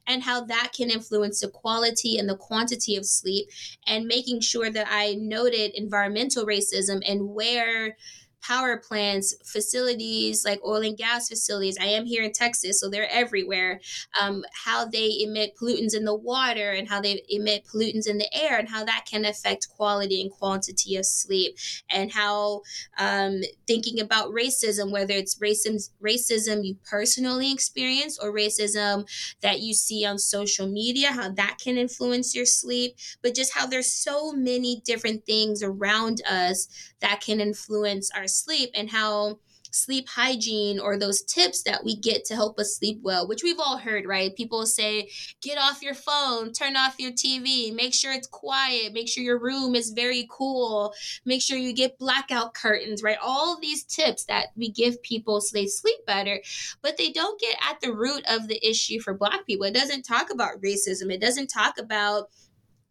and 0.07 0.23
how 0.23 0.45
that 0.45 0.73
can 0.77 0.91
influence 0.91 1.41
the 1.41 1.49
quality 1.49 2.19
and 2.19 2.29
the 2.29 2.37
quantity 2.37 2.97
of 2.97 3.07
sleep, 3.07 3.49
and 3.87 4.07
making 4.07 4.41
sure 4.41 4.71
that 4.71 4.87
I 4.91 5.15
noted 5.15 5.73
environmental 5.75 6.47
racism 6.47 7.03
and 7.07 7.18
where 7.23 7.97
power 8.41 8.77
plants, 8.77 9.35
facilities 9.45 10.45
like 10.45 10.61
oil 10.65 10.83
and 10.83 10.97
gas 10.97 11.29
facilities. 11.29 11.77
I 11.81 11.87
am 11.87 12.07
here 12.07 12.23
in 12.23 12.33
Texas, 12.33 12.81
so 12.81 12.89
they're 12.89 13.11
everywhere. 13.11 13.81
Um, 14.21 14.45
how 14.65 14.87
they 14.87 15.19
emit 15.21 15.55
pollutants 15.61 15.95
in 15.95 16.05
the 16.05 16.15
water 16.15 16.71
and 16.71 16.89
how 16.89 17.01
they 17.01 17.23
emit 17.29 17.65
pollutants 17.67 18.09
in 18.09 18.19
the 18.19 18.33
air, 18.35 18.59
and 18.59 18.69
how 18.69 18.85
that 18.85 19.07
can 19.11 19.25
affect 19.25 19.69
quality 19.69 20.21
and 20.21 20.31
quantity 20.31 20.97
of 20.97 21.07
sleep, 21.07 21.57
and 21.91 22.13
how 22.13 22.63
um, 22.99 23.41
thinking 23.67 24.01
about 24.01 24.33
racism, 24.33 24.91
whether 24.91 25.15
it's 25.15 25.39
racism, 25.39 25.91
racism 26.03 26.65
you 26.65 26.77
personally 26.89 27.53
experience 27.53 28.19
or 28.19 28.33
racism 28.33 29.07
that 29.43 29.61
you 29.61 29.75
see 29.75 30.05
on 30.07 30.19
social 30.19 30.67
media, 30.67 31.09
how 31.13 31.31
that 31.31 31.59
can 31.63 31.77
influence 31.77 32.35
your 32.35 32.47
sleep, 32.47 32.97
but 33.23 33.35
just 33.35 33.55
how 33.55 33.67
there's 33.67 33.91
so 33.91 34.33
many 34.33 34.81
different 34.85 35.27
things 35.27 35.63
around 35.63 36.23
us 36.29 36.69
that 37.01 37.21
can 37.21 37.41
influence 37.41 38.11
our 38.15 38.27
sleep 38.27 38.71
and 38.75 38.91
how 38.91 39.39
sleep 39.71 40.09
hygiene 40.09 40.79
or 40.79 40.97
those 40.97 41.23
tips 41.23 41.63
that 41.63 41.85
we 41.85 41.97
get 41.97 42.25
to 42.25 42.35
help 42.35 42.59
us 42.59 42.77
sleep 42.77 43.01
well, 43.03 43.29
which 43.29 43.43
we've 43.43 43.59
all 43.59 43.79
heard, 43.79 44.07
right? 44.07 44.37
People 44.37 44.67
say, 44.67 45.11
get 45.41 45.59
off 45.59 45.83
your 45.83 45.95
phone, 45.95 46.53
turn 46.53 46.77
off 46.77 46.99
your 46.99 47.13
TV, 47.13 47.75
make 47.75 47.95
sure 47.95 48.13
it's 48.13 48.27
quiet, 48.27 48.93
make 48.93 49.09
sure 49.09 49.23
your 49.23 49.39
room 49.39 49.75
is 49.75 49.91
very 49.91 50.27
cool, 50.31 50.93
make 51.25 51.43
sure 51.43 51.57
you 51.57 51.73
get 51.75 51.99
blackout 51.99 52.55
curtains, 52.55 53.03
right? 53.03 53.19
All 53.23 53.59
these 53.61 53.85
tips 53.85 54.25
that 54.25 54.49
we 54.57 54.71
give 54.71 55.03
people 55.03 55.41
so 55.41 55.57
they 55.57 55.67
sleep 55.67 56.05
better, 56.07 56.41
but 56.83 56.97
they 56.97 57.11
don't 57.11 57.41
get 57.41 57.57
at 57.69 57.81
the 57.81 57.93
root 57.93 58.25
of 58.29 58.49
the 58.49 58.67
issue 58.67 59.01
for 59.01 59.15
Black 59.15 59.47
people. 59.47 59.67
It 59.67 59.75
doesn't 59.75 60.03
talk 60.03 60.31
about 60.33 60.61
racism, 60.63 61.13
it 61.13 61.21
doesn't 61.21 61.49
talk 61.49 61.79
about 61.79 62.31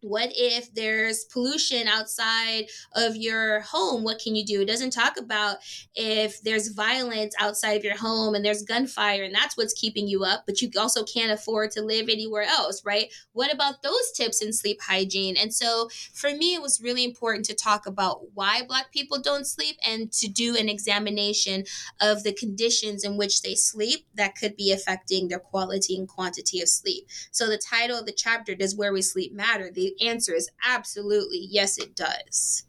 what 0.07 0.31
if 0.35 0.73
there's 0.73 1.25
pollution 1.25 1.87
outside 1.87 2.65
of 2.93 3.15
your 3.15 3.61
home? 3.61 4.03
What 4.03 4.19
can 4.19 4.35
you 4.35 4.45
do? 4.45 4.61
It 4.61 4.67
doesn't 4.67 4.91
talk 4.91 5.17
about 5.17 5.57
if 5.95 6.41
there's 6.41 6.69
violence 6.69 7.35
outside 7.39 7.77
of 7.77 7.83
your 7.83 7.97
home 7.97 8.35
and 8.35 8.43
there's 8.43 8.63
gunfire 8.63 9.23
and 9.23 9.33
that's 9.33 9.57
what's 9.57 9.73
keeping 9.73 10.07
you 10.07 10.23
up 10.23 10.43
but 10.45 10.61
you 10.61 10.69
also 10.77 11.03
can't 11.03 11.31
afford 11.31 11.71
to 11.71 11.81
live 11.81 12.09
anywhere 12.09 12.43
else 12.43 12.83
right? 12.85 13.11
What 13.33 13.53
about 13.53 13.81
those 13.83 14.11
tips 14.15 14.41
in 14.41 14.53
sleep 14.53 14.79
hygiene? 14.81 15.35
And 15.37 15.53
so 15.53 15.89
for 16.13 16.31
me 16.31 16.55
it 16.55 16.61
was 16.61 16.81
really 16.81 17.03
important 17.03 17.45
to 17.45 17.55
talk 17.55 17.85
about 17.85 18.33
why 18.33 18.63
black 18.67 18.91
people 18.91 19.19
don't 19.21 19.45
sleep 19.45 19.77
and 19.85 20.11
to 20.13 20.27
do 20.27 20.55
an 20.55 20.69
examination 20.69 21.65
of 21.99 22.23
the 22.23 22.33
conditions 22.33 23.03
in 23.03 23.17
which 23.17 23.41
they 23.41 23.55
sleep 23.55 24.05
that 24.15 24.35
could 24.35 24.55
be 24.55 24.71
affecting 24.71 25.27
their 25.27 25.39
quality 25.39 25.97
and 25.97 26.07
quantity 26.07 26.61
of 26.61 26.69
sleep. 26.69 27.07
So 27.31 27.47
the 27.47 27.57
title 27.57 27.99
of 27.99 28.05
the 28.05 28.11
chapter 28.11 28.55
does 28.55 28.75
where 28.75 28.93
we 28.93 29.01
sleep 29.01 29.33
matter? 29.33 29.71
The 29.71 29.95
answer 30.01 30.33
is 30.33 30.49
absolutely 30.65 31.47
yes, 31.49 31.77
it 31.77 31.95
does. 31.95 32.63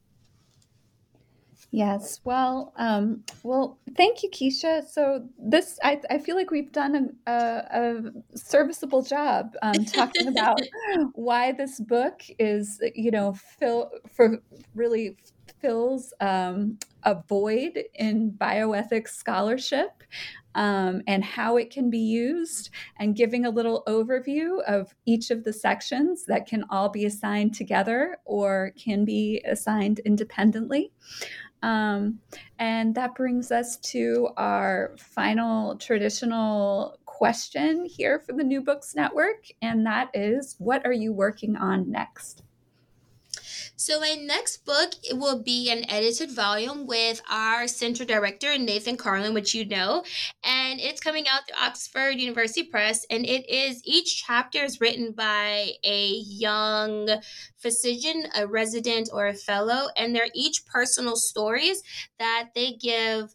Yes. 1.70 2.20
Well, 2.24 2.72
um, 2.76 3.24
well, 3.42 3.78
thank 3.96 4.22
you, 4.22 4.30
Keisha. 4.30 4.88
So 4.88 5.24
this, 5.38 5.78
I, 5.82 6.00
I 6.08 6.18
feel 6.18 6.34
like 6.34 6.50
we've 6.50 6.72
done 6.72 7.14
a, 7.26 7.30
a, 7.30 7.62
a 7.72 8.38
serviceable 8.38 9.02
job 9.02 9.52
um, 9.60 9.84
talking 9.84 10.28
about 10.28 10.60
why 11.12 11.52
this 11.52 11.78
book 11.78 12.22
is, 12.38 12.80
you 12.94 13.10
know, 13.10 13.34
fill 13.58 13.90
for 14.16 14.38
really 14.74 15.16
fills 15.61 16.12
um, 16.21 16.79
a 17.05 17.23
void 17.29 17.85
in 17.94 18.33
bioethics 18.33 19.09
scholarship 19.09 20.03
um, 20.55 21.03
and 21.07 21.25
how 21.25 21.57
it 21.57 21.71
can 21.71 21.88
be 21.88 21.99
used, 21.99 22.71
and 22.99 23.14
giving 23.14 23.47
a 23.47 23.51
little 23.51 23.85
overview 23.87 24.61
of 24.64 24.92
each 25.07 25.31
of 25.31 25.44
the 25.44 25.53
sections 25.53 26.25
that 26.25 26.47
can 26.47 26.64
all 26.68 26.88
be 26.88 27.05
assigned 27.05 27.55
together 27.55 28.18
or 28.25 28.73
can 28.77 29.05
be 29.05 29.40
assigned 29.47 30.01
independently. 30.01 30.90
Um, 31.62 32.21
and 32.59 32.94
that 32.94 33.14
brings 33.14 33.53
us 33.53 33.77
to 33.79 34.31
our 34.37 34.97
final 34.99 35.77
traditional 35.77 36.99
question 37.05 37.85
here 37.85 38.18
for 38.18 38.33
the 38.33 38.44
New 38.44 38.62
Books 38.62 38.94
Network, 38.94 39.47
and 39.62 39.87
that 39.87 40.11
is 40.14 40.57
what 40.59 40.85
are 40.87 40.92
you 40.92 41.12
working 41.12 41.57
on 41.57 41.90
next? 41.90 42.42
So 43.80 44.00
my 44.00 44.16
next 44.20 44.64
book 44.64 44.94
will 45.12 45.40
be 45.40 45.70
an 45.70 45.88
edited 45.88 46.32
volume 46.32 46.88
with 46.88 47.22
our 47.30 47.68
center 47.68 48.04
director 48.04 48.58
Nathan 48.58 48.96
Carlin, 48.96 49.34
which 49.34 49.54
you 49.54 49.64
know, 49.64 50.02
and 50.42 50.80
it's 50.80 51.00
coming 51.00 51.26
out 51.28 51.46
through 51.46 51.64
Oxford 51.64 52.18
University 52.18 52.64
Press. 52.64 53.06
And 53.08 53.24
it 53.24 53.48
is 53.48 53.80
each 53.84 54.24
chapter 54.26 54.64
is 54.64 54.80
written 54.80 55.12
by 55.12 55.74
a 55.84 56.08
young 56.26 57.08
physician, 57.56 58.24
a 58.36 58.48
resident, 58.48 59.10
or 59.12 59.28
a 59.28 59.34
fellow, 59.34 59.90
and 59.96 60.12
they're 60.12 60.26
each 60.35 60.66
personal 60.66 61.14
stories 61.14 61.81
that 62.18 62.48
they 62.56 62.72
give 62.72 63.33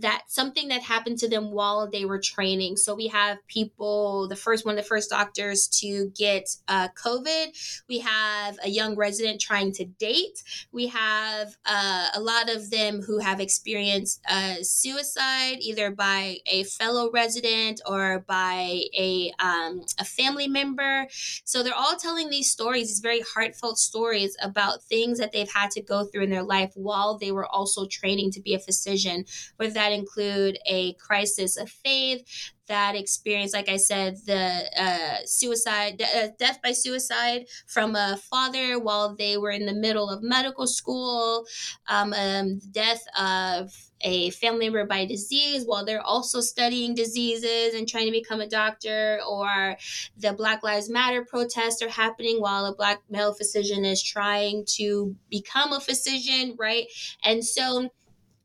that 0.00 0.22
something 0.28 0.68
that 0.68 0.82
happened 0.82 1.18
to 1.18 1.28
them 1.28 1.50
while 1.50 1.88
they 1.90 2.04
were 2.04 2.20
training. 2.20 2.76
So 2.76 2.94
we 2.94 3.08
have 3.08 3.38
people, 3.48 4.28
the 4.28 4.36
first 4.36 4.64
one 4.64 4.78
of 4.78 4.82
the 4.82 4.88
first 4.88 5.10
doctors 5.10 5.68
to 5.80 6.10
get 6.16 6.56
uh, 6.68 6.88
COVID. 6.88 7.82
We 7.88 7.98
have 8.00 8.58
a 8.62 8.68
young 8.68 8.96
resident 8.96 9.40
trying 9.40 9.72
to 9.72 9.84
date. 9.84 10.42
We 10.72 10.88
have 10.88 11.56
uh, 11.66 12.08
a 12.14 12.20
lot 12.20 12.48
of 12.48 12.70
them 12.70 13.02
who 13.02 13.18
have 13.18 13.40
experienced 13.40 14.20
uh, 14.28 14.56
suicide, 14.62 15.56
either 15.60 15.90
by 15.90 16.38
a 16.46 16.64
fellow 16.64 17.10
resident 17.10 17.80
or 17.86 18.24
by 18.26 18.82
a 18.96 19.32
um, 19.40 19.82
a 19.98 20.04
family 20.04 20.48
member. 20.48 21.06
So 21.44 21.62
they're 21.62 21.74
all 21.74 21.96
telling 21.96 22.30
these 22.30 22.50
stories, 22.50 22.88
these 22.88 23.00
very 23.00 23.20
heartfelt 23.20 23.78
stories 23.78 24.36
about 24.40 24.82
things 24.84 25.18
that 25.18 25.32
they've 25.32 25.52
had 25.52 25.70
to 25.72 25.82
go 25.82 26.04
through 26.04 26.24
in 26.24 26.30
their 26.30 26.42
life 26.42 26.72
while 26.74 27.18
they 27.18 27.32
were 27.32 27.46
also 27.46 27.86
training 27.86 28.30
to 28.32 28.40
be 28.40 28.54
a 28.54 28.58
physician, 28.58 29.24
whether 29.56 29.72
that 29.74 29.87
include 29.92 30.58
a 30.66 30.94
crisis 30.94 31.56
of 31.56 31.68
faith, 31.68 32.52
that 32.68 32.94
experience, 32.94 33.54
like 33.54 33.68
I 33.68 33.78
said, 33.78 34.18
the 34.26 34.70
uh, 34.78 35.24
suicide, 35.24 36.02
uh, 36.02 36.28
death 36.38 36.60
by 36.62 36.72
suicide 36.72 37.46
from 37.66 37.96
a 37.96 38.18
father 38.30 38.78
while 38.78 39.14
they 39.16 39.38
were 39.38 39.50
in 39.50 39.66
the 39.66 39.74
middle 39.74 40.10
of 40.10 40.22
medical 40.22 40.66
school, 40.66 41.46
um, 41.88 42.12
um, 42.12 42.60
death 42.70 43.04
of 43.18 43.72
a 44.02 44.30
family 44.30 44.66
member 44.66 44.84
by 44.84 45.04
disease 45.04 45.64
while 45.64 45.84
they're 45.84 46.02
also 46.02 46.40
studying 46.40 46.94
diseases 46.94 47.74
and 47.74 47.88
trying 47.88 48.06
to 48.06 48.12
become 48.12 48.40
a 48.40 48.46
doctor, 48.46 49.18
or 49.28 49.76
the 50.18 50.32
Black 50.34 50.62
Lives 50.62 50.88
Matter 50.90 51.24
protests 51.24 51.82
are 51.82 51.88
happening 51.88 52.40
while 52.40 52.66
a 52.66 52.74
Black 52.74 53.00
male 53.08 53.32
physician 53.32 53.84
is 53.84 54.02
trying 54.02 54.64
to 54.76 55.16
become 55.30 55.72
a 55.72 55.80
physician, 55.80 56.54
right? 56.58 56.86
And 57.24 57.44
so, 57.44 57.90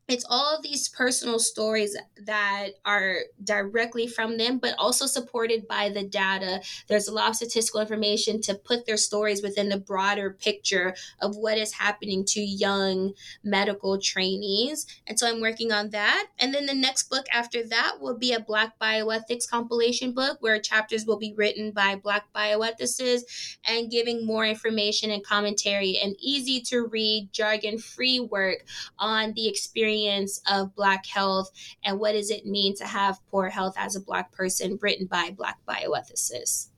it's 0.06 0.24
all 0.28 0.54
of 0.56 0.62
these 0.62 0.88
personal 0.88 1.38
stories 1.38 1.96
that 2.26 2.68
are 2.84 3.20
directly 3.42 4.06
from 4.06 4.36
them, 4.36 4.58
but 4.58 4.74
also 4.78 5.06
supported 5.06 5.66
by 5.66 5.88
the 5.88 6.02
data. 6.02 6.60
There's 6.88 7.08
a 7.08 7.12
lot 7.12 7.30
of 7.30 7.36
statistical 7.36 7.80
information 7.80 8.42
to 8.42 8.54
put 8.54 8.84
their 8.84 8.98
stories 8.98 9.42
within 9.42 9.70
the 9.70 9.78
broader 9.78 10.30
picture 10.30 10.94
of 11.22 11.36
what 11.36 11.56
is 11.56 11.72
happening 11.72 12.24
to 12.26 12.40
young 12.40 13.14
medical 13.42 13.98
trainees. 13.98 14.86
And 15.06 15.18
so 15.18 15.26
I'm 15.26 15.40
working 15.40 15.72
on 15.72 15.90
that. 15.90 16.26
And 16.38 16.52
then 16.52 16.66
the 16.66 16.74
next 16.74 17.04
book 17.08 17.24
after 17.32 17.66
that 17.68 17.96
will 18.00 18.18
be 18.18 18.32
a 18.32 18.40
Black 18.40 18.78
bioethics 18.78 19.48
compilation 19.48 20.12
book 20.12 20.36
where 20.40 20.58
chapters 20.60 21.06
will 21.06 21.18
be 21.18 21.32
written 21.34 21.70
by 21.70 21.96
Black 21.96 22.26
bioethicists 22.34 23.56
and 23.66 23.90
giving 23.90 24.26
more 24.26 24.44
information 24.44 25.10
and 25.10 25.24
commentary 25.24 25.98
and 26.02 26.14
easy 26.18 26.60
to 26.60 26.86
read, 26.86 27.30
jargon 27.32 27.78
free 27.78 28.20
work 28.20 28.66
on 28.98 29.32
the 29.32 29.48
experience 29.48 29.93
experience 29.94 30.40
of 30.50 30.74
Black 30.74 31.06
health 31.06 31.50
and 31.84 31.98
what 31.98 32.12
does 32.12 32.30
it 32.30 32.46
mean 32.46 32.74
to 32.76 32.84
have 32.84 33.18
poor 33.30 33.48
health 33.48 33.74
as 33.76 33.96
a 33.96 34.00
Black 34.00 34.32
person, 34.32 34.78
written 34.80 35.06
by 35.06 35.30
Black 35.36 35.58
bioethicists. 35.68 36.68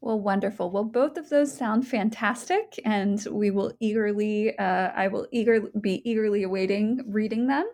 Well, 0.00 0.18
wonderful. 0.18 0.70
Well, 0.70 0.84
both 0.84 1.16
of 1.16 1.28
those 1.28 1.56
sound 1.56 1.86
fantastic, 1.86 2.80
and 2.84 3.24
we 3.30 3.50
will 3.50 3.72
eagerly, 3.78 4.58
uh, 4.58 4.90
I 4.94 5.08
will 5.08 5.28
eager 5.30 5.60
be 5.80 6.02
eagerly 6.08 6.42
awaiting 6.42 7.04
reading 7.06 7.46
them. 7.46 7.70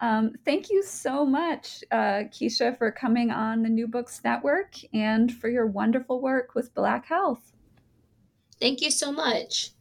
Um, 0.00 0.32
thank 0.44 0.70
you 0.70 0.82
so 0.82 1.26
much, 1.26 1.84
uh, 1.90 2.24
Keisha, 2.30 2.78
for 2.78 2.90
coming 2.90 3.30
on 3.30 3.62
the 3.62 3.68
New 3.68 3.86
Books 3.86 4.20
Network 4.24 4.76
and 4.94 5.30
for 5.32 5.48
your 5.50 5.66
wonderful 5.66 6.22
work 6.22 6.54
with 6.54 6.72
Black 6.74 7.06
Health. 7.06 7.52
Thank 8.60 8.80
you 8.80 8.90
so 8.90 9.12
much. 9.12 9.72